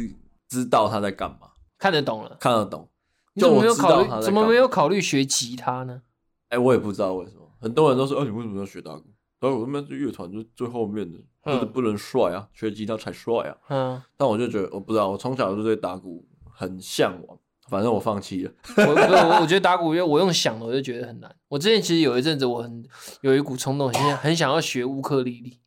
[0.50, 2.90] 知道他在干嘛，看得懂了，看得懂。
[3.36, 6.02] 就我没有考虑，怎么没有考虑学吉他呢？
[6.50, 9.06] 哎、欸，我也不知道为什么，很多人都说，哎、欸，你为什么要学打鼓？
[9.40, 13.58] 然后我们乐团就最后面的，就是不能帅啊，学吉他才帅啊。
[13.70, 17.38] 嗯，但我就觉得，我不知道，我从小就对打鼓很向往。
[17.70, 18.52] 反正我放弃了。
[18.78, 21.36] 我我我觉得打鼓，因为我用想的，我就觉得很难。
[21.50, 22.82] 我之前其实有一阵子，我很
[23.20, 25.60] 有一股冲动，很想很想要学乌克丽丽。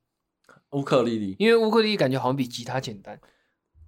[0.70, 3.20] 乌克丽丽，因为乌克丽丽感觉好像比吉他简单，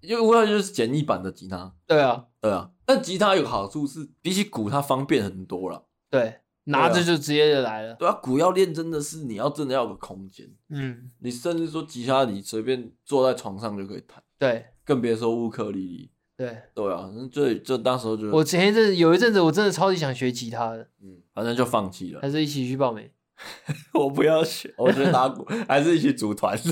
[0.03, 1.75] 因为乌克丽丽就是简易版的吉他。
[1.87, 2.71] 对啊，对啊。
[2.85, 5.87] 但吉他有个好处是，比起鼓，它方便很多了。
[6.11, 6.42] 对。
[6.65, 7.95] 拿着就直接就来了。
[7.95, 10.49] 对啊，鼓要练真的是你要真的要有个空间。
[10.71, 14.23] 嗯，你甚至说吉他，你随便坐在床上就可以弹。
[14.39, 16.11] 对，更别说乌克丽丽。
[16.37, 22.21] 对，对啊，就就当时候就我前一阵有一阵子我真的超级想学吉他的，嗯，反正就放弃了。
[22.21, 23.09] 还是一起去报名？
[23.95, 26.57] 我不要学，我觉得打鼓，还是一起组团，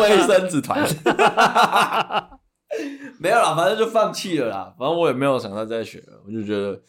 [0.00, 0.86] 卫生纸团。
[3.18, 4.74] 没有啦，反正就放弃了啦。
[4.78, 6.80] 反正我也没有想到再学了，我就觉得，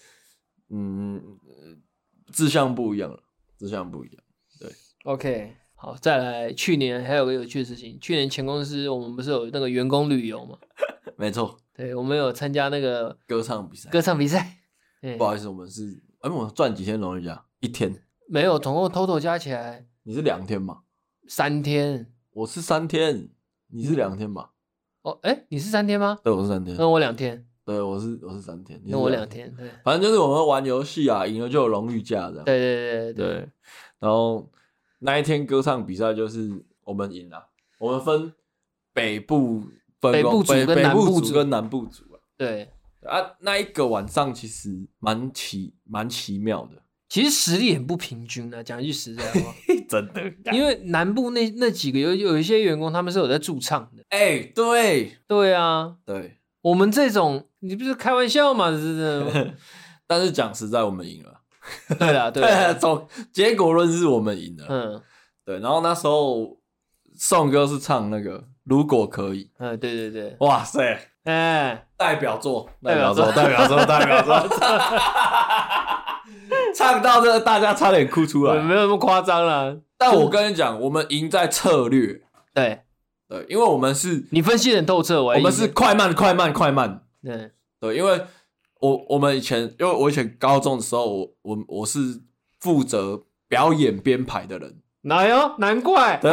[0.70, 1.22] 嗯。
[2.34, 3.20] 志向不一样了，
[3.58, 4.24] 志向不一样。
[4.60, 4.72] 对
[5.04, 6.52] ，OK，好，再来。
[6.52, 10.58] 去年还有个有趣的事情，去年前公司我们不是有那个员工旅游吗？
[11.16, 13.90] 没错，对，我们有参加那个歌唱比赛。
[13.90, 14.58] 歌唱比赛，
[15.18, 17.46] 不好意思，我们是，哎，我们赚几天荣誉假？
[17.60, 18.04] 一天？
[18.28, 19.86] 没有，总共 total 加起来。
[20.04, 20.82] 你是两天吗？
[21.28, 22.12] 三天。
[22.32, 23.30] 我是三天，
[23.68, 24.54] 你是两天吧？
[25.04, 26.18] 哦，哎，你是三天吗？
[26.24, 26.76] 对，我是三天。
[26.78, 27.46] 那我两天。
[27.66, 33.50] 对，我是我是三天，那我两天，对，反正就是我们玩游戏啊，赢了就有荣誉价的，对对对对，对。
[34.00, 34.52] 然后
[35.00, 37.48] 那一天歌唱比赛就是我们赢了，
[37.80, 38.34] 我们分
[38.94, 39.62] 北部
[40.02, 42.70] 分北部组跟南部组跟南部组啊，对。
[43.04, 49.54] 啊，那一个晚上其实蛮奇蛮奇妙的，其实实力很不平均啊，讲一句实在话，
[49.90, 50.24] 真的，
[50.56, 55.18] 因为南部那那几个有有一些员工他们是有在驻唱的，哎，对。
[55.28, 56.38] 对啊，对。
[56.64, 58.72] 我们这种，你不是开玩笑吗？
[58.72, 59.54] 是的，
[60.08, 61.42] 但是讲实在，我们赢了。
[62.00, 64.66] 对啊， 对啊，从结果论是我们赢了。
[64.70, 65.02] 嗯，
[65.46, 65.60] 对。
[65.60, 66.58] 然后那时候
[67.16, 69.52] 宋哥是唱那个“如果可以”。
[69.60, 70.36] 嗯，对对对。
[70.40, 74.36] 哇塞，哎，代表作，代表作，代表作，代表作。
[76.74, 78.56] 唱到这，大家差点哭出来。
[78.62, 79.76] 没有那么夸张啦。
[79.98, 82.22] 但我跟你讲，我们赢在策略。
[82.54, 82.83] 对。
[83.34, 87.04] 对，因为我们是，你分析得很透彻，我们是快慢快慢快慢。
[87.24, 88.22] 对对，因为
[88.80, 92.22] 我我们以前，因为我以前高中的时候，我我我是
[92.60, 94.78] 负责表演编排的人。
[95.02, 95.58] 哪有？
[95.58, 96.18] 难怪。
[96.18, 96.32] 对，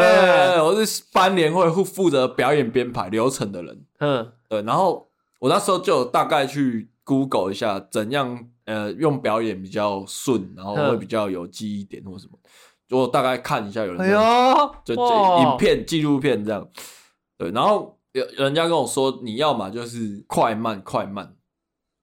[0.60, 3.82] 我是班联会负负责表演编排流程的人。
[4.00, 4.60] 嗯，对。
[4.62, 5.08] 然后
[5.38, 12.38] 我那时候就大概去 Google 一下，怎样呃用表演比较顺，然后会比较有记忆点或什么。
[12.90, 16.68] 我大概看一下，有人，哎呦，就这影片纪录片这样，
[17.38, 21.36] 对，然后有人家跟我说，你要嘛就是快慢快慢，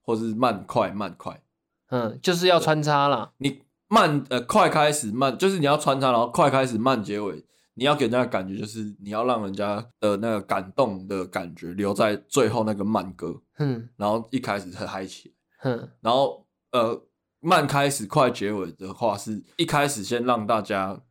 [0.01, 1.41] 或是慢快慢快，
[1.89, 3.33] 嗯，就是要穿插啦。
[3.39, 17.03] 你慢呃快开始慢，就是你要穿插，然后快开始慢结尾，你要给人家的感觉就是你要让人家的那个感动的感觉留在最后那个慢歌，嗯，然后一开始很嗨起，嗯，然后呃。
[17.39, 21.01] 慢开始快结尾的话，是一开始先让大家，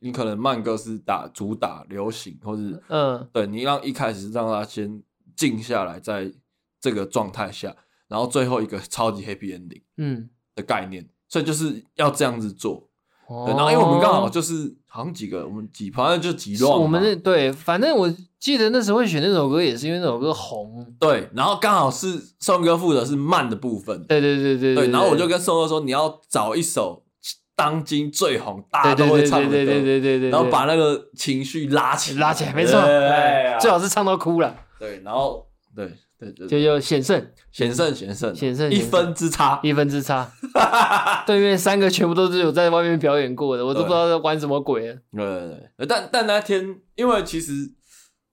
[0.00, 5.02] 你可能慢歌是打主打流行，或是嗯，对你让一开始让他先
[5.36, 6.32] 静下来，在
[6.80, 7.76] 这个状态下，
[8.08, 12.90] 然后最后一个超级 happy ending，嗯的概念，所以就是要这样子做。
[13.46, 16.80] 对，然后因为我们刚好就是好像几个，我们几反正就几乱。
[16.80, 20.86] 我们那对，反正我记得那时候会选那首歌，也是因为那首歌红。
[20.98, 24.04] 对，然后刚好是宋哥负责是慢的部分。
[24.06, 24.86] 对对对对对。
[24.86, 27.04] 对，然后我就跟宋哥说，你要找一首
[27.54, 32.80] 当今最红，大家都会唱的歌，对对对对对对，然后把那个情绪拉起拉起来，没错，
[33.60, 34.54] 最好是唱到哭了。
[34.78, 35.92] 对，然后对
[36.30, 40.30] 对对，就就险胜，险胜，险胜，险胜，一分之差，一分之差。
[41.26, 44.82] 对面三个全部都是有在外面表演过的，我都不知道在玩什么鬼。
[44.82, 47.72] 对对对，但但那天，因为其实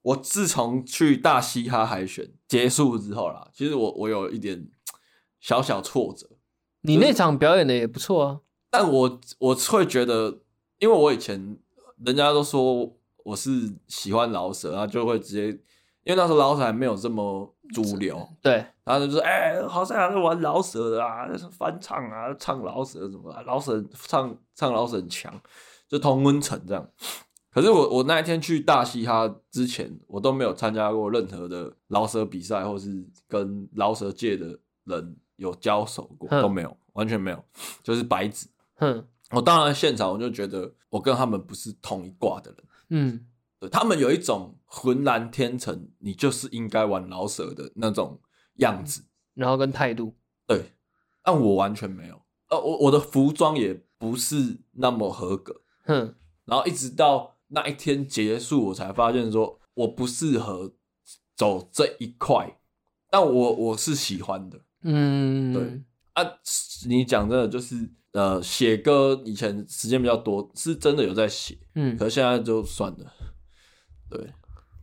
[0.01, 4.67] 我自从去大嘻哈海选结束之后啦，其实我我有一点
[5.39, 6.27] 小小挫折。
[6.81, 8.39] 你那场表演的也不错啊。
[8.69, 10.41] 但我我会觉得，
[10.77, 11.57] 因为我以前
[12.05, 15.47] 人家都说我是喜欢饶舌，然后就会直接，
[16.03, 25.33] 因为那时候老舍还没有这么主流，对，然后就说，哎、欸，好像还是玩老舍的啊，翻唱啊，唱老舍什么啊，老舍唱唱老舍很强，
[25.87, 26.89] 就同温层这样。
[27.51, 37.43] 可是我我那一天去大嘻哈之前，我都没有参加过任何的老舍比赛，或是跟老舍界的人有交手过，都没有，完全没有，
[37.81, 38.47] 就是白纸。
[38.75, 42.63] 哼，我当然现场我就觉得我跟他们不是同一挂的人。
[42.89, 43.25] 嗯，
[43.59, 48.21] 对，他们有一种浑然天成，你就是应该玩老舍的那种
[48.57, 49.03] 样子，
[49.33, 50.15] 然后跟态度。
[50.47, 50.73] 对，
[51.23, 52.21] 但我完全没有。
[52.49, 55.61] 呃，我我的服装也不是那么合格。
[55.85, 60.75] 哼，然后一直到那一天结束，我才发现说我不适合
[61.35, 62.59] 走这一块，
[63.09, 64.61] 但我我是喜欢的。
[64.83, 66.23] 嗯，对啊，
[66.87, 67.91] 你讲真的就是。
[68.11, 73.13] 呃，写歌以前时间比较多，是真的有在写，嗯，可是现在就算了。
[74.09, 74.33] 对，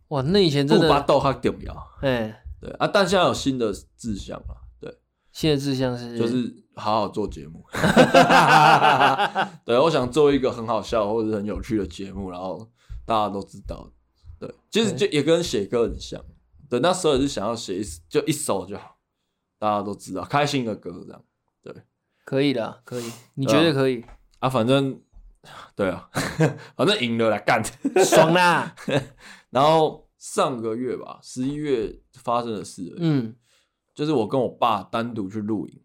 [0.08, 4.96] 哇，那以前真的不把豆还重要，哎，对啊，但现在有新的志向了，对，
[5.32, 7.64] 新的志向是就是好好做节目，
[9.64, 12.68] 对，我想做一个很好笑或者很有趣的节目，然后
[13.04, 13.90] 大家都知道，
[14.38, 16.22] 对，其实就也跟写歌很像，
[16.68, 18.96] 对，那时候也是想要写一就一首就好，
[19.58, 21.22] 大家都知道，开心的歌这样，
[21.62, 21.74] 对。
[22.24, 24.04] 可以的，可以，你觉得可以？
[24.40, 24.48] 啊？
[24.48, 25.00] 反正，
[25.76, 26.10] 对啊，
[26.76, 27.62] 反正赢了来干，
[28.04, 28.74] 爽啦！
[29.56, 33.34] 然后上个月吧，十一月发生的事，嗯，
[33.94, 35.80] 就是我跟我爸单独去露营，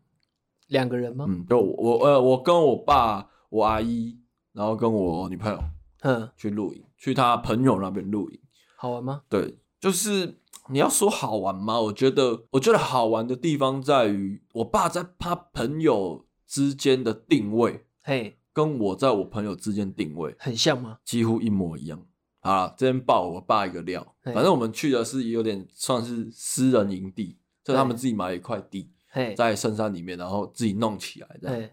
[0.68, 1.26] 两个人吗？
[1.30, 4.20] 嗯，就我呃，我跟我爸、我阿姨，
[4.52, 5.60] 然后跟我女朋友，
[6.02, 8.40] 嗯，去露营，去他朋友那边露营，
[8.76, 9.22] 好玩吗？
[9.30, 11.80] 对，就是你要说好玩吗？
[11.80, 16.26] 我觉得，我觉得好玩的地方在于，我爸在他朋友。
[16.52, 20.98] 之间的定位，嘿，跟我在我朋友之间定位很像吗？
[21.06, 22.06] 几乎一模一样。
[22.42, 28.90] 好了，这边爆我爸一个料，反正我们去的是有点算是私人营地，就他们自己买了一块地，
[29.38, 31.70] 在深山里面，然后自己弄起来的，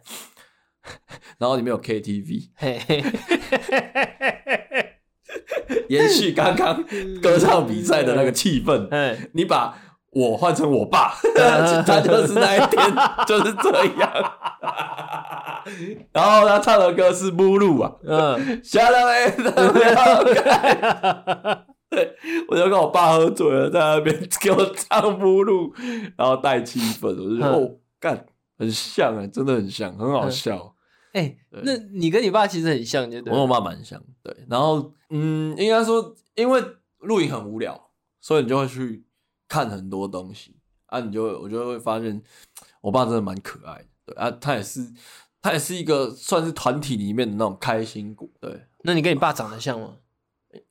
[1.39, 2.51] 然后里面有 KTV，
[5.89, 6.85] 延续刚刚
[7.23, 8.89] 歌唱比赛的那个气氛，
[9.33, 9.83] 你把。
[10.11, 11.13] 我换成我爸，
[11.87, 12.83] 他就是那一天
[13.27, 14.33] 就是这样。
[16.13, 19.37] 然后他唱的歌是《目录》啊，嗯，下了没？
[21.91, 22.15] 对，
[22.49, 25.73] 我就跟我爸喝醉了，在那边 给我唱《目录》，
[26.17, 28.27] 然后带气氛，我就说哦，干，
[28.59, 30.75] 很像哎，真的很像，很好笑。
[31.13, 33.33] 哎，那你跟你爸其实很像，就对？
[33.33, 34.37] 我跟我爸蛮像，对。
[34.49, 36.63] 然后，嗯，应该说，因为
[36.99, 39.05] 录影很无聊，所以你就会去。
[39.51, 40.55] 看很多东西
[40.89, 42.23] 啊，你就会我就会发现，
[42.83, 44.87] 我爸真的蛮可爱的，对啊，他也是，
[45.41, 48.67] 他也是一个算是团体里面的那种开心果，对。
[48.85, 49.97] 那你跟你爸长得像吗？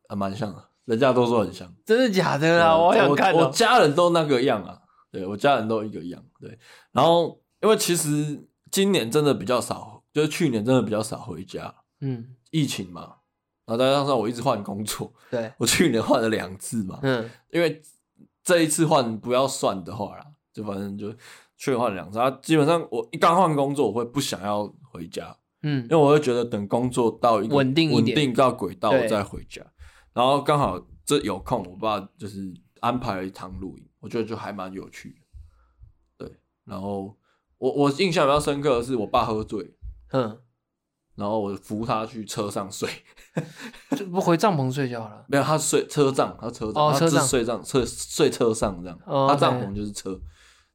[0.07, 1.71] 啊，蛮像的，人家都说很像。
[1.85, 2.77] 真的假的啊？
[2.77, 3.33] 我想看。
[3.33, 6.57] 我家人都那个样啊，对我家人都一个样，对。
[6.91, 13.01] 然后因为其实今年真的比较少，就是去年真的比较少回家，嗯，疫情嘛，
[13.65, 17.81] 然后再加上我一直换工作，对，我去年换了两次嘛，嗯，因为。
[18.43, 21.13] 这一次换不要算的话啦，就反正就
[21.57, 22.19] 去换两次。
[22.19, 29.61] 啊，基本上我一刚换工作，我会不想要回家，嗯，因为我会觉得等工作到一个稳定稳定到轨道我再回家。
[30.13, 36.25] 然后刚好这有空，我爸就是安排了一趟露营，我觉得就还蛮有趣的。
[36.25, 37.15] 对，然后
[37.57, 39.75] 我我印象比较深刻的是我爸喝醉，
[40.11, 40.39] 嗯。
[41.15, 42.87] 然后我扶他去车上睡，
[43.97, 45.25] 就不回帐篷睡觉了。
[45.29, 48.99] 没有，他睡车帐，他车帐，他是睡帐车睡车上这样。
[49.03, 50.21] 他帐篷就是车，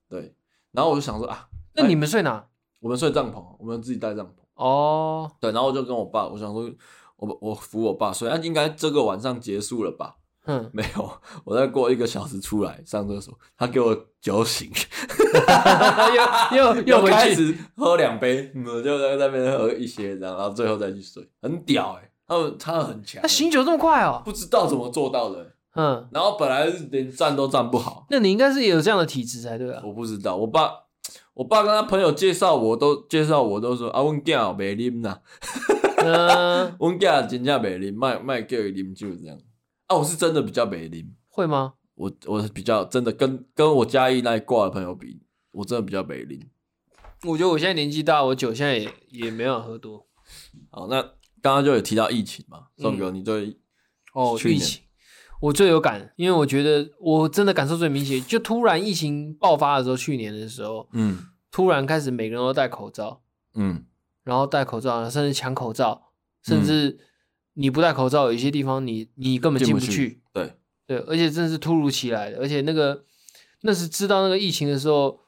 [0.08, 0.34] 对。
[0.72, 2.44] 然后我就想说啊，那你们睡哪？
[2.80, 4.30] 我们睡帐篷，我们自己带帐篷。
[4.54, 5.52] 哦，对。
[5.52, 6.68] 然后我就跟我爸，我想说，
[7.16, 10.16] 我我扶我爸睡，那应该这个晚上结束了吧？
[10.46, 14.68] 嗯，没有，我再过一个小时出来上厕所，他给我酒醒，
[16.56, 30.70] 又 又又，又开始喝两杯，嗯，就在那边喝一些这样，然后最后再去睡，很屌哎，欸，他们他们很强，他醒酒这么快哦，不知道怎么做到的，欸，嗯，然后本来连站都站不好，那你应该是也有这样的体质才对啊，我不知道，我爸
[31.34, 35.18] 我爸跟他朋友介绍我都介绍我都说啊，阮囝袂啉呐，
[36.78, 39.38] 阮囝真正袂啉，卖卖叫伊啉酒这样。
[39.86, 41.72] 啊，我是真的比较袂啉，会吗？
[41.94, 46.40] 我我是比较真的跟跟我嘉义那一挂的朋友比，我真的比较袂啉。
[47.24, 50.06] 我觉得我现在年纪大，我酒现在也也没有喝多。
[50.70, 51.00] 好，那
[51.40, 53.58] 刚刚就有提到疫情嘛，宋哥，你对
[54.12, 54.81] 哦疫情。
[55.42, 61.18] 我最有感，因为我觉得我真的感受最明显，就突然疫情爆发的时候，去年的时候，嗯，
[61.50, 63.22] 突然开始每个人都戴口罩，
[63.54, 63.84] 嗯，
[64.22, 66.10] 然后戴口罩，甚至抢口罩，
[66.44, 66.96] 甚至
[67.54, 70.54] 你不戴口罩，有一些地方你你根本进不去，对
[70.86, 73.04] 对，而且真的是突如其来的，而且那个
[73.62, 75.18] 那是知道那个疫情的时候，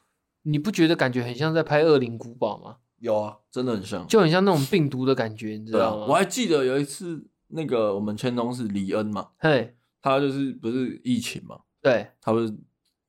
[0.42, 2.76] 你不觉得感觉很像在拍《恶灵古堡》吗？
[3.00, 6.06] 有啊，真的很像，就很像那种病毒的感觉，你知道吗？
[6.08, 9.74] 我还记得有一次，那个我们前同事李恩嘛，嘿。
[10.04, 11.58] 他就是不是疫情嘛？
[11.80, 12.54] 对，他不是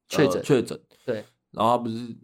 [0.08, 0.80] 确诊确诊。
[1.06, 2.16] 对，然后他不是，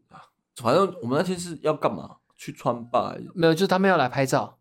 [0.55, 2.15] 反正我们那天是要干嘛？
[2.37, 3.13] 去川吧？
[3.35, 4.59] 没有，就是他们要来拍照。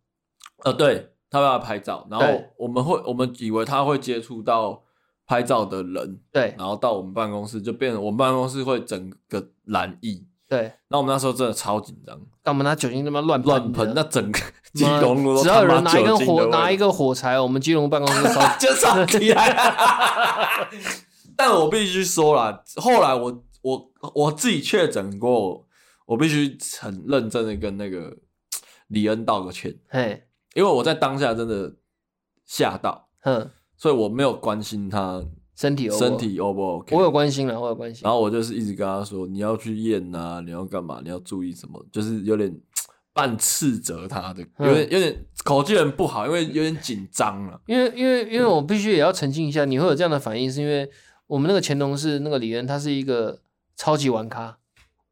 [0.65, 2.27] 呃，对，他们要来拍照，然后
[2.59, 4.83] 我们会，我们以为他会接触到
[5.27, 10.27] 拍照的人，对，然后到我们办公室就变成我们办公室会整个染疫。
[10.51, 13.93] 对，那我们那时候真的超紧张，干嘛拿酒精那么乱乱喷？
[13.95, 14.41] 那整个
[14.75, 20.67] 基隆路只要有人拿一根火，拿一个火柴，我们基隆办公室烧 就烧起来。
[21.39, 25.65] 但我必须说啦，后来我我我自己确诊过，
[26.05, 28.17] 我必须很认真的跟那个
[28.89, 29.73] 李恩道个歉。
[29.89, 31.77] 嘿，因为我在当下真的
[32.45, 35.25] 吓到，哼，所以我没有关心他。
[35.61, 36.97] 身体身体 O 不 OK？
[36.97, 38.01] 我有关心了，我有关心。
[38.03, 41.03] 然后我就是一直跟他说：“你要去验啊，你要干嘛？
[41.05, 42.51] 你要注意什么？”就是有点
[43.13, 47.61] 半斥责他的，有点有点口气很不好，因为有点紧张了。
[47.67, 50.91] 因为因为因为我必须也要澄清一下，你会有这样的反应，是因为
[51.27, 53.41] 我们那个前同事那个李恩，他是一个
[53.77, 54.57] 超级玩咖。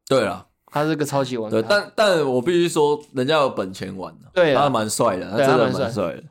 [0.07, 1.61] 对啊，他是个超级玩咖。
[1.61, 6.23] 对，但但我必须说，人家有本钱玩的，对，他蛮帅的，他真的蛮帅的。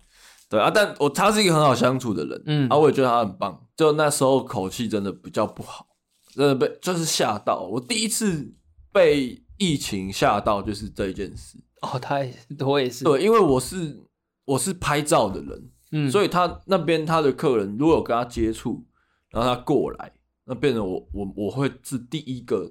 [0.50, 3.56] 对啊，但我他是一个很好相处的人，嗯，啊，我也觉得他很棒。
[3.78, 5.86] 就那时候口气真的比较不好，
[6.34, 7.60] 真的被就是吓到。
[7.60, 8.52] 我第一次
[8.92, 11.56] 被疫情吓到，就是这一件事。
[11.82, 12.34] 哦，他也
[12.66, 13.04] 我也是。
[13.04, 14.04] 对，因为我是
[14.44, 18.84] 我是拍照的人，嗯，所以他那边他的客人如果有跟他接触，
[19.30, 20.12] 然后他过来，
[20.44, 22.68] 那变成我我我会是第一个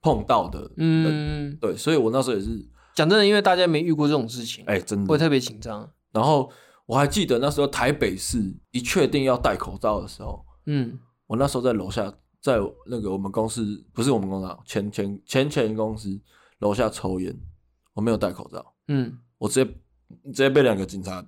[0.00, 2.64] 碰到的人，嗯，对，所以我那时候也是
[2.94, 6.48] 讲真的，因为大家没遇过这种事情，哎，真的会特别紧张，然后。
[6.88, 12.10] 我还记得那时候台北市一确定要戴口罩的时候，嗯，我那时候在楼下，
[12.40, 16.18] 在那个我们公司不是我们公司啊前前前前公司
[16.60, 17.38] 楼下抽烟，
[17.92, 19.70] 我没有戴口罩，嗯，我直接
[20.24, 21.22] 直接被两个警察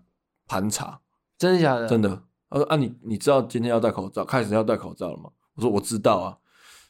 [0.46, 0.98] 盘查，
[1.36, 1.86] 真的假的？
[1.86, 2.22] 真的。
[2.48, 5.30] 他说啊你你知道今天要戴口罩，开始要戴口罩了吗？
[5.56, 6.38] 我说我知道啊，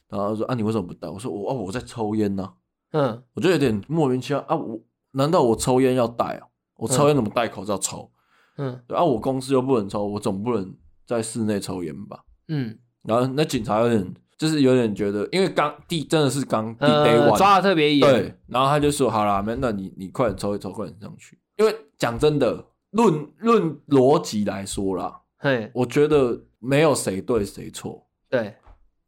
[0.07, 1.09] 然后他说啊你为什么不戴？
[1.09, 2.53] 我说我哦我在抽烟呢，
[2.91, 4.79] 嗯，我就有点莫名其妙啊，我
[5.11, 6.47] 难道我抽烟要戴啊？
[6.77, 8.09] 我抽烟怎么戴口罩抽？
[8.13, 8.17] 嗯，
[8.55, 10.75] 对啊，我公司又不能抽，我总不能
[11.05, 12.23] 在室内抽烟吧？
[12.47, 21.39] 嗯，然后那警察有点，就是有点觉得，因为刚第真的是刚第 day one 抓的特别严，对，然后他就说好啦，那你你快点抽一抽，快点上去。
[21.57, 28.55] 因为讲真的，论论逻辑来说啦，嘿，我觉得没有谁对谁错，对，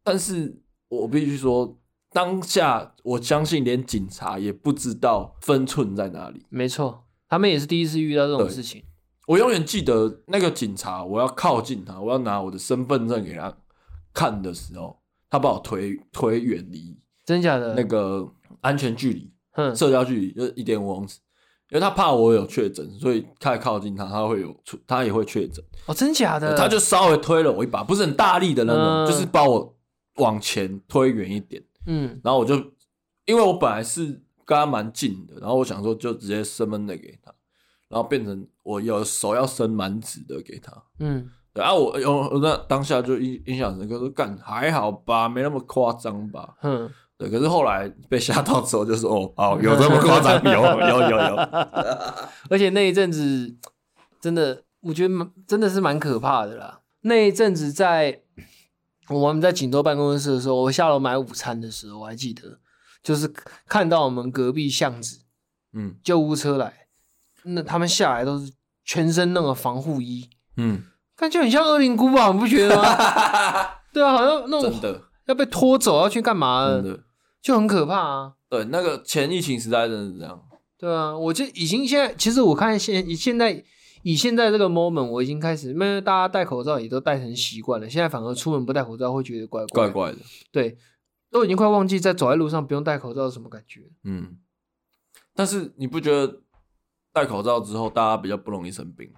[0.04, 1.78] 但是我必须说，
[2.12, 8.84] 当下我相信连警察也不知道分寸在哪里，没错，他们也是第一次遇到这种事情。
[9.26, 13.56] 我永远记得那个警察，我要靠近他，我要拿我的身份证给他
[14.14, 15.00] 看的时候，
[15.30, 17.74] 他把我推推远离，真假的？
[17.74, 18.30] 那个
[18.62, 21.20] 安全距离，哼，社交距离就是一点五公尺，
[21.70, 24.56] 因为他怕我有确诊，所以太靠近他，他会有
[24.86, 25.64] 他也会确诊。
[25.86, 26.58] 哦，真假的？
[26.58, 29.76] 他就稍微推了我一把，不是很大力的那种，嗯、就是把我
[30.16, 31.64] 往前推远一点。
[31.86, 32.56] 嗯，然后我就
[33.26, 37.34] 因为我本来是跟他蛮近的，然后我想说就直接身份证给他。
[37.94, 46.90] 然后变成我有手要伸蛮直的给他，嗯，对啊，我有那当下就印印象深刻，说干还好吧，没那么夸张吧，嗯，
[47.20, 47.30] 对。
[47.30, 50.44] 可是后来被吓到之后，就说哦，哦，有这么夸张？
[50.44, 51.36] 有有 有有。
[52.50, 53.56] 而且那一阵子
[54.20, 55.14] 真的，我觉得
[55.46, 56.82] 真的是蛮可怕的啦。
[57.02, 58.22] 那一阵子在
[59.10, 62.58] 我们在锦州办公室的时候，我下楼买午餐的时候，我还记得，
[63.04, 63.32] 就是
[63.68, 65.20] 看到我们隔壁巷子，
[65.74, 66.83] 嗯，救护车来。
[67.46, 68.52] 那他们下来都是
[68.84, 70.84] 全身那个防护衣，嗯，
[71.16, 72.84] 感觉很像恶灵古堡，你不觉得吗？
[73.94, 77.00] 对啊，好像那种真的要被拖走要去干嘛的，真的
[77.42, 78.34] 就很可怕啊。
[78.50, 80.42] 对，那个前疫情时代真的是这样。
[80.78, 83.64] 对啊，我就已经现在，其实我看现以现在
[84.02, 90.18] 以现在这个 moment，我已经开始，因为大家戴口罩也都戴成习惯了，现在反而出门不戴口罩会觉得怪怪怪怪的。
[90.52, 90.78] 对，
[91.32, 93.82] 都已经快忘记在走在路上不用戴口罩是什么感觉。
[94.04, 94.38] 嗯，
[95.34, 96.42] 但是你不觉得
[97.14, 99.10] 戴口罩之后大家比较不容易生病？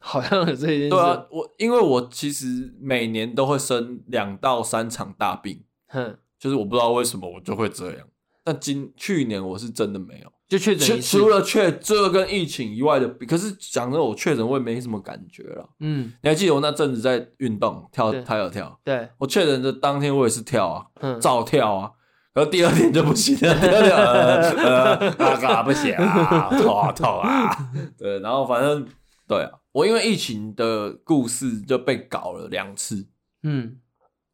[0.00, 0.90] 好像有这一件事。
[0.90, 8.06] 对啊，我因为我其实每年都会生两到三场大病，哼，就是我不知道为什么我就会这样。
[8.44, 15.70] 但今去年我是真的没有，就确诊除了确这个跟疫情以外的，可是讲的我确诊我也没什么感觉了。
[15.80, 18.78] 嗯，你还记得我那阵子在运动跳跳有跳？
[18.84, 21.92] 对，我确诊的当天我也是跳啊，嗯，照跳啊，
[22.34, 23.54] 然后第二天就不行了，
[25.64, 28.86] 不行啊，痛啊 痛啊，对，然后反正
[29.26, 33.06] 对啊，我因为疫情的故事就被搞了两次，
[33.44, 33.80] 嗯，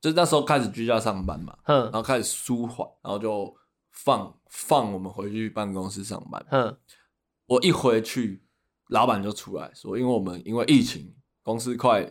[0.01, 3.55] 就是那时候开始居家上班嘛，嗯，然后开始舒缓，然后就。
[3.92, 6.46] 放放我们回去办公室上班。
[6.53, 6.74] 嗯，
[7.44, 8.42] 我一回去，
[8.88, 12.11] 老板就出来说，因为我们因为疫情，公司快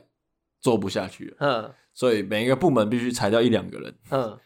[0.60, 1.38] 做不下去了。
[1.40, 3.98] 嗯，所以每一个部门必须裁掉一两个人。
[4.12, 4.38] 嗯，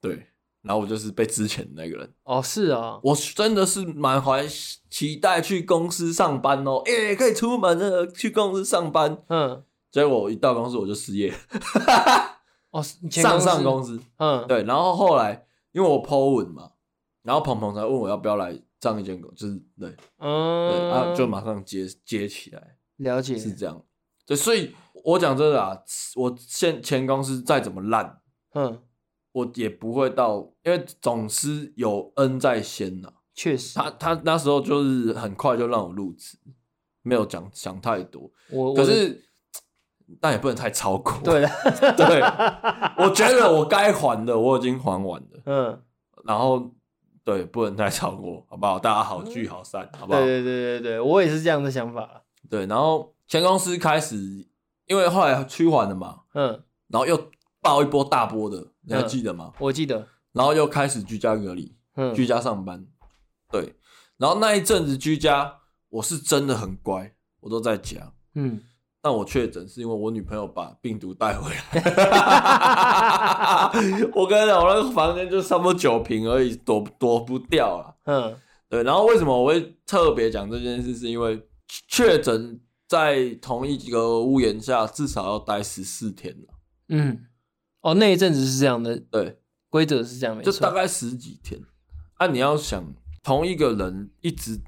[0.00, 0.28] 对，
[0.66, 2.12] 然后我就是被之前的那个人。
[2.24, 4.46] 哦，是啊，我真的是满怀
[4.90, 9.22] 期待去公司上班哦，诶，可以出门了，去公司上班。
[9.28, 11.32] 嗯，结果我一到公司我就失业。
[12.70, 14.00] 哦，上上公司。
[14.18, 15.44] 嗯，对，然后后来。
[15.72, 16.70] 因为我 po 文嘛，
[17.20, 23.84] 然后鹏鹏才问我要不要来上一间公司，就是对，嗯，对，啊，就马上接接起来，了解是这样，
[24.24, 25.76] 对，所以我讲真的啊，
[26.14, 28.22] 我现前公司再怎么烂，
[28.54, 28.80] 嗯，
[29.36, 36.38] 我也不会到，因为总是有恩在先呐，确实，他他那时候就是很快就让我入职，
[37.02, 39.22] 没有讲想太多，我可是。
[40.20, 41.12] 但也不能太超过。
[41.24, 41.48] 对的，
[41.96, 42.20] 对，
[42.96, 45.42] 我觉得我该还的我已经还完了。
[45.46, 45.82] 嗯，
[46.24, 46.70] 然后
[47.24, 48.78] 对，不能太超过，好不好？
[48.78, 50.20] 大家好聚好散，好不好？
[50.20, 52.22] 对对对对对，我也是这样的想法。
[52.48, 54.46] 对，然后前公司开始，
[54.86, 57.30] 因为后来趋缓了嘛，嗯，然后又
[57.60, 59.52] 爆一波大波的，你还记得吗？
[59.58, 60.06] 我记得。
[60.32, 62.86] 然后又开始居家隔离，嗯，居家上班。
[63.50, 63.74] 对，
[64.16, 65.58] 然后那一阵子居家，
[65.88, 68.12] 我是真的很乖，我都在家。
[68.34, 68.62] 嗯。
[69.02, 71.62] 但我确诊是因为我女朋友把病毒带回来。
[74.12, 77.94] 我跟你讲，我那个房间就差不多九平而已，躲躲不掉了。
[78.06, 78.36] 嗯，
[78.68, 78.82] 对。
[78.82, 80.96] 然后为什么我会特别讲这件事？
[80.96, 81.40] 是因为
[81.86, 86.48] 确诊在同一个屋檐下至少要待十四天了。
[86.88, 87.26] 嗯，
[87.86, 89.38] 哦，那一阵子是这样的，对，
[89.70, 91.60] 规则是这样，就大概十几天。
[92.14, 92.84] 啊，你要想
[93.22, 94.58] 同一个人一直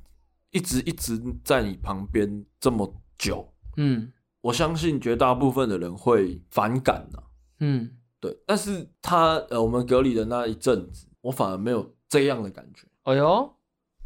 [0.53, 4.13] 一直一直在你旁边这么久，嗯。
[4.41, 7.19] 我相信绝大部分的人会反感呐，
[7.59, 7.91] 嗯，
[8.21, 8.39] 对。
[8.47, 12.87] 但是他呃，我们隔离的那一阵子，我反而没有这样的感觉。
[13.03, 13.53] 哎呦，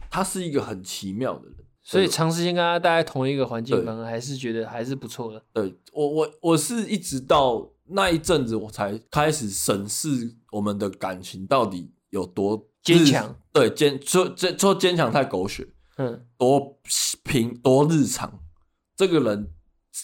[0.08, 5.44] 他是一个很奇妙的人，所以长时间跟他待在同一个环境，反而还是觉得还是不错的。
[5.52, 13.34] 对，我我我是一直到那一阵子，我才开始审视我们的感情到底有多坚强。
[13.52, 16.78] 对，坚说这说坚强太狗血，嗯，多
[17.22, 18.40] 平多日常，
[18.96, 19.52] 这个人。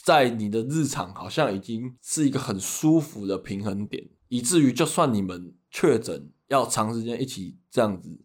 [0.04, 8.20] 在你的日常好像已经是一个很舒服的平衡点，以至于就算你们确诊要长时间一起这样子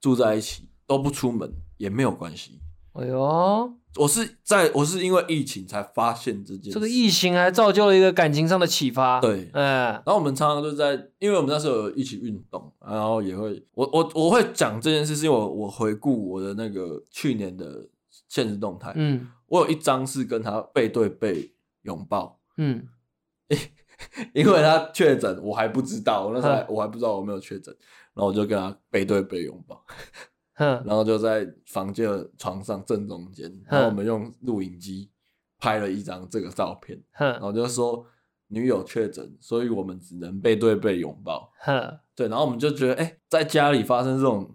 [0.00, 2.60] 住在一起都不出门也没有关系。
[2.94, 9.20] 哎呦，我是在我是因为疫情才发现这件事，这个疫情还造就了一个感情上的启发。
[9.20, 17.88] 对，嗯，然后我们常常就在，因为我们那时候有一起运动，然后也会我我我会讲这件事，是因为我我回顾我的那个去年的
[18.28, 19.28] 现实动态，嗯。
[19.46, 22.88] 我有一张是跟他背对背拥抱，嗯，
[24.34, 27.72] 因为他确诊，我还不知道，我那时候我还不知道我没有确诊，
[28.14, 29.84] 然后我就跟他背对背拥抱，
[30.56, 35.10] 然后就在房间的床上正中间，然后我们用录影机
[35.58, 38.06] 拍了一张这个照片，然后就说
[38.48, 41.50] 女友确诊，所以我们只能背对背拥抱，
[42.14, 44.54] 对，然后我们就觉得，哎，在家里发生这种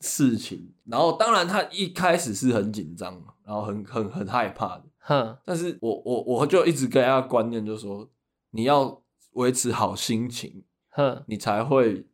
[0.00, 5.36] 事情，然后当然他一开始是很紧张，然后很很很害怕的，哼。
[5.44, 8.08] 但是我我我就一直给他观念，就是说
[8.50, 12.06] 你要维持好心情，哼，你才会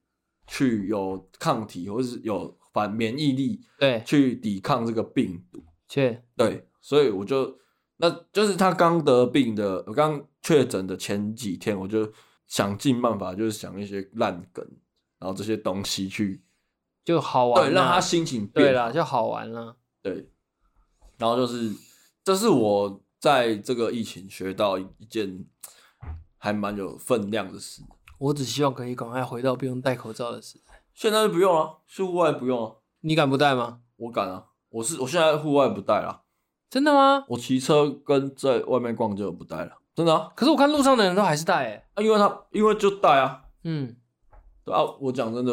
[0.46, 5.62] 去有抗体或是有反免疫力，对，去抵抗这个病毒。
[5.88, 7.58] 确对，所以我就
[7.96, 12.12] 那就是他刚得病的，我刚确诊的前几天，我就
[12.46, 14.64] 想尽办法，就是想一些烂梗，
[15.18, 16.42] 然后这些东西去。
[17.02, 19.74] 就好玩，对，让他心情变对了，就好玩了。
[20.02, 20.28] 对，
[21.16, 21.72] 然后就是，
[22.22, 25.46] 这是我在这个疫情学到一件
[26.36, 27.82] 还蛮有分量的事。
[28.18, 30.69] 我只希望可以赶快回到不用戴口罩的时代。
[31.00, 32.76] 现在就不用了，去户外不用了。
[33.00, 33.78] 你敢不戴吗？
[33.96, 34.44] 我敢啊！
[34.68, 36.20] 我是我现在户外不戴了。
[36.68, 37.24] 真的吗？
[37.26, 40.30] 我骑车跟在外面逛就不戴了，真的啊。
[40.36, 43.96] 可是我看路上的人都还是戴，哎，啊，因为他因为就戴啊，嗯。
[44.62, 45.52] 对啊，我讲真的，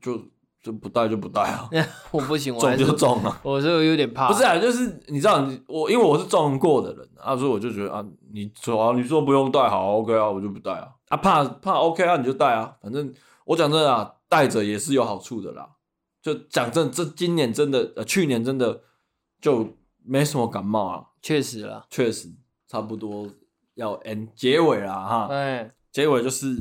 [0.00, 0.22] 就
[0.62, 1.68] 就不带就不带啊。
[2.12, 3.40] 我不行，我中就中啊。
[3.42, 4.28] 我就有点怕。
[4.28, 10.88] 不是啊，就是你知道，你我因为我是中过的人啊，所以我就觉得啊，你说啊，你说不用带好，OK 啊，我就不带啊。
[11.08, 12.76] 啊，怕怕 OK 啊，你就带啊。
[12.80, 13.12] 反正
[13.46, 15.76] 我讲真的啊，带着也是有好处的啦。
[16.20, 18.82] 就讲真，这今年真的，呃，去年真的
[19.40, 21.04] 就没什么感冒啊。
[21.22, 22.28] 确实啦，确实
[22.66, 23.30] 差不多
[23.76, 25.28] 要 end 结尾了哈。
[25.28, 26.56] 对，结尾就是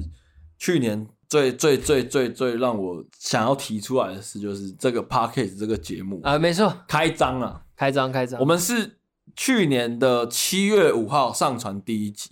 [0.59, 8.39] 去年最最最最最让我想要提出来的事，就是这个 Podcast 这个节目啊，没错，开张了，开张开张。
[8.39, 8.99] 我们是
[9.35, 12.29] 去年的七月五号上传第一集，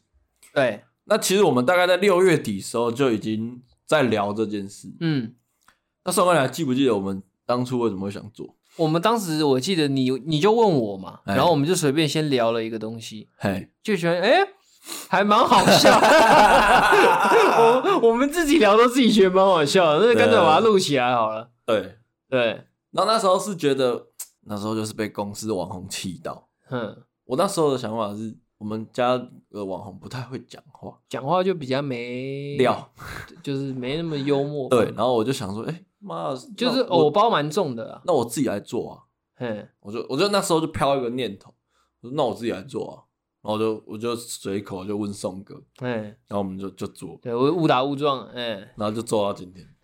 [0.54, 0.84] 对。
[1.06, 3.62] 那其实我们大概在六月底时候就已经
[3.92, 5.36] 在聊这件事，嗯。
[6.04, 8.56] 那宋哥，你还记不记得我们当初为什么会想做？
[8.78, 14.48] 我们当时我记得你你就问我嘛，然后我们就随便先聊了一个东西，嘿，就觉得哎、欸，
[15.10, 15.92] 还蛮好笑。
[17.60, 21.52] 我我们自己聊都自己觉得蛮好笑，那就干脆把它录起来好了。
[21.66, 21.98] 对
[22.30, 24.08] 对，然后那时候是觉得
[24.46, 26.48] 那时候就是被公司的网红气到。
[26.70, 29.18] 嗯，我那时候的想法是我们家
[29.50, 32.92] 的网红不太会讲话，讲话就比较没料，
[33.42, 34.70] 就是没那么幽默。
[34.70, 35.86] 对，然后我就想说，哎、欸。
[35.98, 38.02] 妈，就是偶包蛮重的啊。
[38.06, 39.02] 那我自己来做啊。
[39.40, 41.52] 嗯，我就我就那时候就飘一个念头，
[42.02, 43.02] 我说那我自己来做啊。
[43.42, 45.94] 然后我就我就随口就问宋哥，哎，
[46.28, 47.18] 然后我们就就做。
[47.20, 49.68] 对，我误打误撞，哎，然后就做到今天。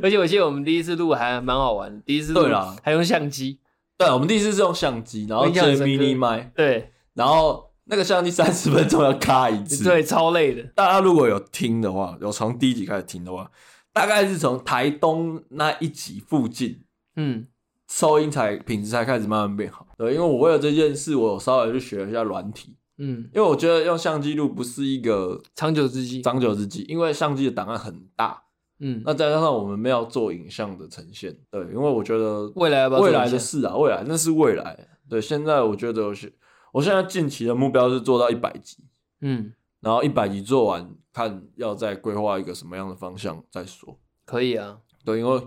[0.00, 2.46] 而且我记得我们第一次录还蛮好玩，第一次录
[2.80, 3.58] 还用相机。
[4.04, 6.52] 对，我们第一次是用相机，然后接 mini 麦。
[6.54, 7.70] 对，然后。
[7.86, 10.62] 那个相机三十分钟要咔一次，对，超累的。
[10.72, 13.50] 大家如果有听的话，有从第一集开始听的话，
[13.92, 16.80] 大概是从台东那一集附近，
[17.16, 17.44] 嗯，
[17.90, 19.84] 收音才品质才开始慢慢变好。
[19.98, 28.40] 对，因为我为了这件事，我稍微去学了一下软体，嗯，因为我觉得用相机录不是一个长久之计，长久之计，因为相机的档案很大，
[28.84, 34.76] 嗯，那再加上我们没有做影像的呈现，对，因为我觉得未来未来的事啊，未来那是未来，
[35.08, 36.32] 对，现在我觉得是。
[36.72, 38.78] 我现在近期的目标是做到一百集，
[39.20, 43.98] 嗯，然后一百集做完，看要再规划一个什么样的方向再说。
[44.24, 45.46] 可以啊，对，因为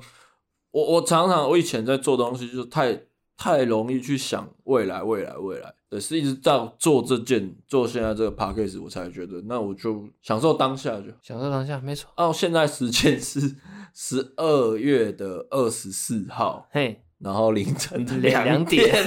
[0.69, 3.05] 我我常常我以前在做东西，就太
[3.36, 12.11] 太容易去想未来，未来，未来，对，是一直到做这件做现在这个 podcast 我才觉得，那我就享受当下就享受当下，没错。
[12.17, 13.39] 哦，现在时间是
[13.95, 18.93] 十二月的二十四号，嘿，然后凌晨的两点。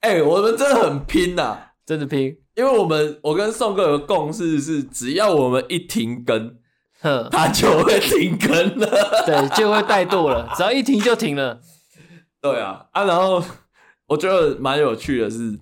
[0.00, 6.58] 哎、欸，我们真的很拼呐、啊，真的拼，因为我们我跟宋哥有个共识是，只要我们一停更，
[7.00, 11.58] 哼他就会停更了，对，就会怠惰了，只要一停就停了。
[12.42, 13.42] 对啊，啊，然后
[14.06, 15.58] 我觉得蛮有趣的是，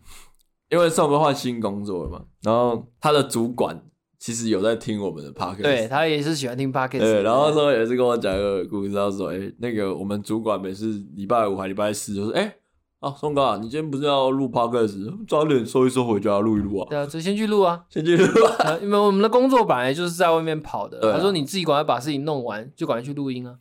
[0.70, 3.84] 因为宋哥换新工作了嘛，然后他的主管
[4.18, 12.58] 其实有在听我们的 podcast，对，他也是喜欢听 podcast，对，然后说也是跟我讲一个故事，他说，哎、欸，那个我们主管每次礼拜五还礼拜四就是，哎、欸。
[13.02, 16.86] 啊，宋哥啊，你今天不是要录 podcast，早点收一收回家录一录啊？
[16.88, 18.78] 对啊，就先去录啊，先去录啊。
[18.80, 21.10] 因为我们的工作本来就是在外面跑的。
[21.10, 23.56] 啊、他说你自己赶快把事情弄完，就赶快去录音啊。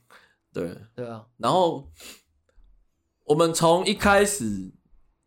[0.54, 1.24] 对对啊。
[1.38, 1.90] 然后
[3.26, 4.72] 我们从一开始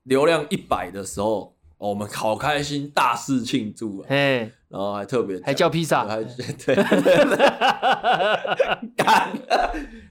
[0.02, 4.06] 流量一百的时候，我们好开心，大肆庆祝啊。
[4.08, 6.74] 嘿，然后还特别还叫披萨，还 对。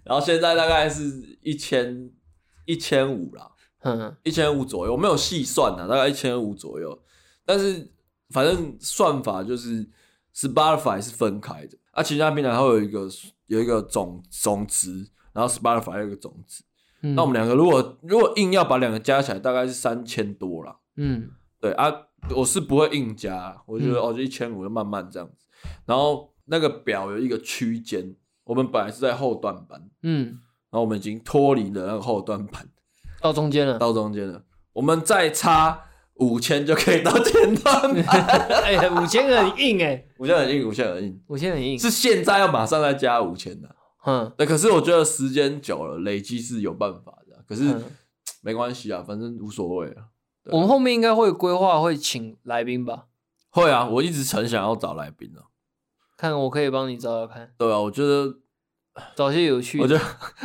[0.03, 2.11] 然后现在大概是一千
[2.65, 3.51] 一千五了。
[3.85, 6.97] 嗯，一千五左右，我没有细算呢，大概一千五左右。
[7.45, 7.91] 但是
[8.29, 9.85] 反正算法就是
[10.33, 13.09] Spotify 是分开的，啊，其他平台它会有一个
[13.47, 16.63] 有一个总总值，然后 Spotify 有一个总值。
[17.03, 20.75] 嗯，那我们两个如果如果硬要把两个加起来，大概是三千多啦。
[20.95, 21.29] 嗯，
[21.59, 21.91] 对啊，
[22.35, 25.45] 我是不会硬加，我觉得哦，就一千五就慢慢这样子。
[25.85, 30.25] 然后那个表有一个区间，我们本来是在后段班，嗯，
[30.69, 32.65] 然后我们已经脱离了那个后段班。
[33.21, 34.43] 到中间了，到中间了，
[34.73, 35.79] 我们再差
[36.15, 38.21] 五千就可以到前段班。
[38.63, 43.72] 哎、欸，五千很硬哎、欸，五千很硬，五千很硬，五千很硬，是现在要马上再加五千的。
[44.05, 47.43] 嗯，那，可是我觉得时间久了，累积是有办法的。
[47.47, 47.83] 可是、嗯、
[48.41, 50.05] 没关系啊，反正无所谓啊。
[50.45, 53.05] 我们后面应该会规划会请来宾吧？
[53.49, 55.47] 会啊，我一直很想要找来宾啊，
[56.17, 57.53] 看我可以帮你找找看。
[57.57, 58.39] 对啊，我觉得。
[59.17, 60.01] 找些有趣，我觉得，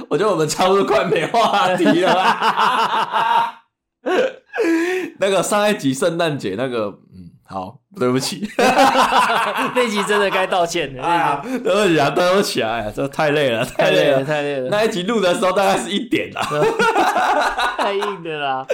[0.08, 3.60] 我觉得我们差不多快没话题了。
[5.20, 7.07] 那个上一集圣诞节那个，嗯，
[7.48, 11.02] 好，对不起， 那集真的该道歉的。
[11.02, 14.68] 啊，对不起啊，对不起啊，哎呀，这太累了，太累了，太累了。
[14.68, 16.42] 那一集录的时候大概是一点啦，
[17.78, 18.66] 太硬的啦。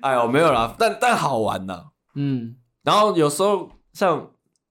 [0.00, 1.86] 哎呦，没有啦，但但好玩呐。
[2.14, 2.54] 嗯，
[2.84, 4.28] 然后有时候像。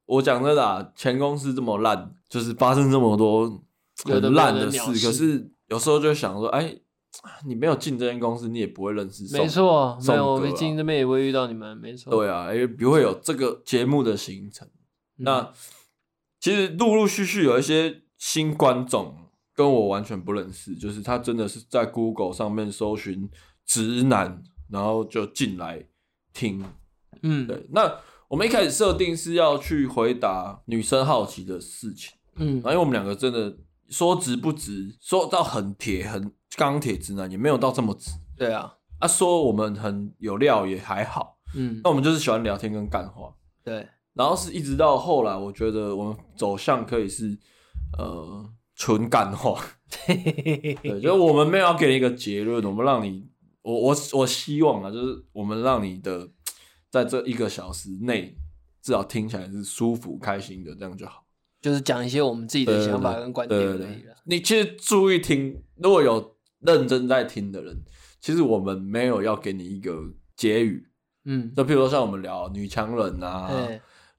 [0.07, 3.49] 我讲真的啊，前公司这么烂，就是发生这么多
[4.03, 6.75] 很烂的事，可是有时候就想说，哎。
[7.45, 9.24] 你没有进这间公司，你也不会认识。
[9.38, 11.78] 没错，没有我没进这边也不会遇到你们。
[11.78, 12.09] 没错。
[12.09, 14.67] 对啊，因为不会有这个节目的形成。
[15.17, 15.53] 嗯、那
[16.39, 19.15] 其实陆陆续续有一些新观众
[19.53, 23.30] 跟我完全不认识，就是他真的是在 Google 上面搜寻
[23.65, 25.86] 直男，然后就进来
[26.34, 26.65] 听。
[27.22, 27.67] 嗯，对。
[27.72, 27.99] 那
[28.30, 32.15] 我们一开始设定是要去回答女生好奇的事情。
[32.38, 33.57] 嗯，因为我们两个真的
[33.89, 36.32] 说直不直，说到很铁很。
[36.57, 43.33] 钢铁直男也没有到这么直，对啊，啊说我们很有料也还好，嗯，那我们就是喜欢聊天跟干话，
[43.63, 47.37] 对，然后是一直到后来，我觉得我们走向可以是
[47.97, 49.63] 呃纯干话，
[50.05, 53.29] 对，就是我们没有要给你一个结论，我们让你，
[53.61, 56.29] 我我我希望啊，就是我们让你的
[56.89, 58.35] 在这一个小时内
[58.81, 61.23] 至少听起来是舒服开心的，这样就好，
[61.61, 64.13] 就是讲一些我们自己的想法跟观点而已了。
[64.25, 66.35] 你其实注意听，如果有。
[66.62, 67.76] 认真在听的人，
[68.20, 69.93] 其实我们没有要给你一个
[70.36, 70.88] 结语，
[71.26, 73.49] 嗯，就譬如说像我们聊女强人啊，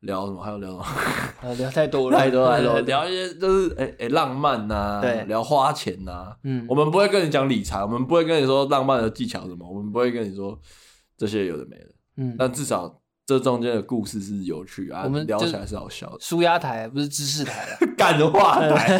[0.00, 10.58] 聊什么，还有聊什么，啊， 聊太多了， 太多太多，聊一些就是诶诶、浪漫呐、啊，对，聊花钱呐、啊，嗯，我们不会跟你讲理财，我们不会跟你说浪漫的技巧什么，我们不会跟你说
[11.16, 18.98] 这些有的没的，嗯，但至少这中间的故事是有趣啊，我们聊起来是好笑的，舒压台不是知识台了， 干话台。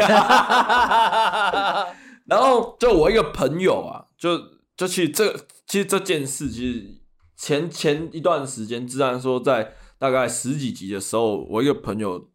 [2.26, 4.38] 然后就我一个朋友啊，就
[4.76, 7.02] 就其实这其实这件事，其实
[7.36, 12.30] 前前一段时间，自然说在大概十几集的时候，我一个朋友，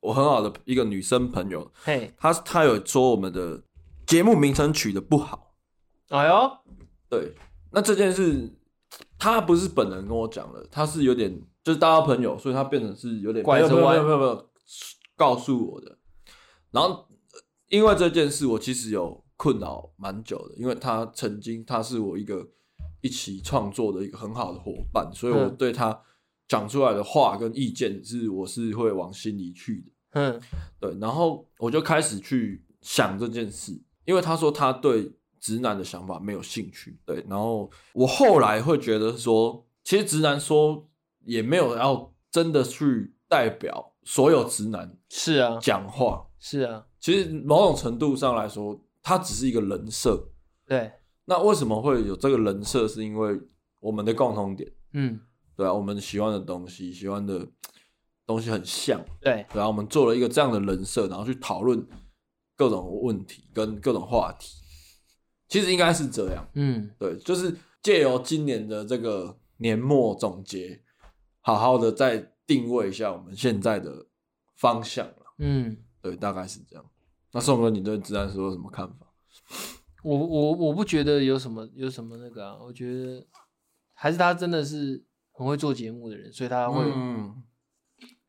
[0.00, 3.62] 我很好的一个女生朋友，嘿，她她有说我们的
[4.06, 5.54] 节目名称取的不好，
[6.08, 6.50] 哎呦，
[7.10, 7.34] 对，
[7.72, 8.56] 那这件事
[9.18, 14.50] 她不是本人跟我讲的，她是有点就是大家朋友，所以她变成是有点没有没有没有没有
[15.16, 15.98] 告诉我的，
[16.70, 17.07] 然后。
[17.68, 20.54] 因为这件事，我其实有困扰蛮久的。
[20.56, 22.48] 因为他曾经，他是我一个
[23.00, 26.02] 一起创作的一个很好的伙伴，所以我对他
[26.48, 29.92] 讲出来的话跟意见是，我是会往心里去的。
[30.12, 30.40] 嗯，
[30.80, 30.96] 对。
[30.98, 36.98] 然后我就开始去想这件事，因为他说他对直男的想法没有兴趣。
[37.04, 40.88] 对，然后我后来会觉得说，其实直男说
[41.26, 44.96] 也没有要真的去代表所有直男。
[45.10, 46.86] 是啊，讲话是啊。
[47.00, 50.28] 其实某种程度上来说，它只是一个人设。
[50.66, 50.92] 对，
[51.24, 52.86] 那为什么会有这个人设？
[52.88, 53.40] 是因为
[53.80, 54.70] 我们的共同点。
[54.92, 55.20] 嗯，
[55.56, 57.46] 对啊，我们喜欢的东西，喜欢的
[58.26, 59.00] 东西很像。
[59.20, 61.86] 对，然后我们做了一个这样的人设，然后去讨论
[62.56, 64.56] 各种问题跟各种话题。
[65.48, 66.44] 其实应该是这样。
[66.54, 70.82] 嗯，对，就是借由今年的这个年末总结，
[71.40, 74.06] 好好的再定位一下我们现在的
[74.56, 75.08] 方向。
[75.38, 75.76] 嗯。
[76.00, 76.84] 对，大概是这样。
[77.32, 79.06] 那宋哥，你对直男说有什么看法？
[80.02, 83.26] 我我我不觉得有什么有什么那个啊，我觉得
[83.92, 86.84] 还是他真的是很会做节目的人，所以他会。
[86.94, 87.42] 嗯，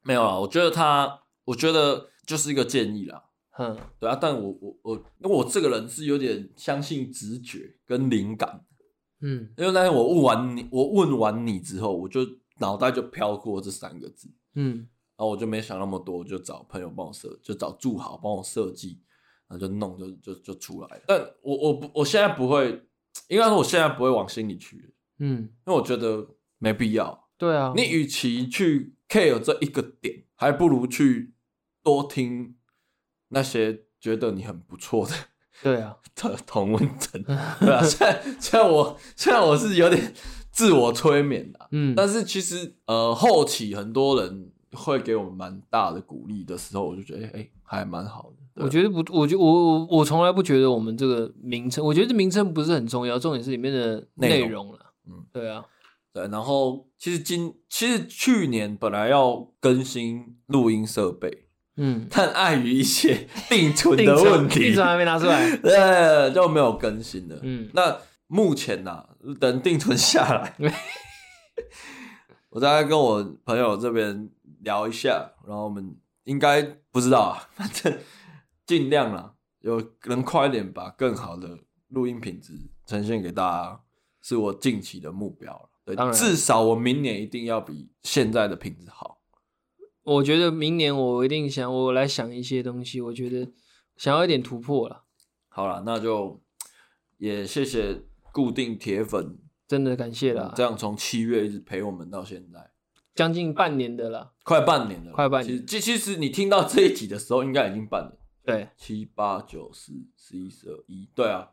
[0.04, 3.24] 没有啊，我觉得他，我觉得就是一个建议啦。
[3.58, 8.66] 嗯，对啊，但我我我，因为我这个人是有点相信直觉跟灵感。
[9.22, 12.22] 嗯，因为那天我问完你，我问完你之后，我就
[12.58, 14.30] 脑袋就飘过这三个字。
[14.56, 14.88] 嗯。
[15.20, 19.02] 然后我就没想那么多，就找朋友帮我设，就找助好帮我设计，
[19.50, 21.04] 然后就弄就就就出来了。
[21.06, 22.88] 但我我不我现在不会，
[23.28, 26.26] 应该说我现在不会往心里去，嗯，因为我觉得
[26.58, 27.28] 没必要。
[27.38, 31.34] 对啊，你与其去 care 这一个点，还不如去
[31.84, 32.56] 多听
[33.28, 35.14] 那些觉得你很不错的。
[35.62, 37.36] 对啊， 的同温层，对
[37.70, 37.84] 啊。
[37.84, 40.14] 虽然虽然我虽然我是有点
[40.50, 44.54] 自我催眠的，嗯，但是其实呃后期很多人。
[44.74, 48.64] 会给我们蛮大的鼓励的时候，我就觉得哎、欸，还蛮好的。
[48.64, 54.80] 我觉得不，我觉我我我从来不觉得我们这个名称，我觉得这名称不是很重要，重点是里面的内容了。
[55.08, 55.64] 嗯，对啊，
[56.12, 56.28] 对。
[56.28, 61.46] 然后其实今其实去年本来要更新录音设备，
[61.78, 67.40] 嗯，但碍于一些 定存的问题，定存还没拿出来， 对，就没有更新了。
[67.44, 67.98] 嗯，那
[68.28, 69.10] 目前呢、啊，
[69.40, 70.54] 等定存下来，
[72.52, 74.30] 我大概跟我朋友这边。
[74.60, 77.97] 聊一下，然后我们应该不知道啊， 反正
[78.66, 82.53] 尽量啦，有能快一点把更好的录音品质
[82.86, 83.82] 呈现给大家，
[84.22, 85.70] 是我近期的目标。
[85.86, 89.22] 对，当然，至少我明年一定要比现在的品质好。
[90.03, 93.51] 我觉得明年我一定想，我来想一些东西，我觉得
[93.97, 95.05] 想要一点突破了。
[95.47, 96.41] 好了，那就
[97.18, 99.38] 也谢谢固定铁粉，
[99.68, 100.53] 真的感谢了。
[100.55, 102.72] 这样从七月一直陪我们到现在。
[103.16, 105.68] 将近半年的了，快半年了，快半年。
[105.68, 108.18] 其实其实你听到这一集的时候，应该已经半年。
[108.43, 111.50] 对，七八九十十一十二一，对啊，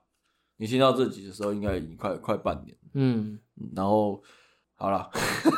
[0.57, 2.75] 你听到这集的时候，应该已经快快半年。
[2.95, 3.39] 嗯，
[3.75, 4.23] 然后
[4.77, 5.11] 好了，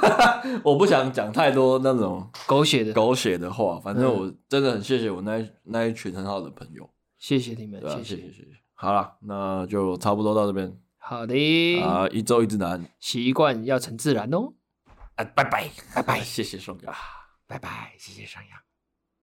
[0.64, 2.92] 我不想讲太多那种狗血的。
[2.92, 8.02] 狗血的话，反正我真的很谢谢我那一那一群很好的朋友，谢谢你们，谢谢。
[8.02, 8.48] 谢谢谢谢。
[8.74, 10.76] 好了，那就差不多到这边。
[10.96, 11.80] 好的。
[11.82, 14.54] 啊，一周一直难，习惯要成自然哦。
[15.14, 15.70] 啊，拜拜。
[15.94, 16.92] 拜拜， 谢谢双阳，
[17.48, 18.67] 拜拜，谢谢上扬。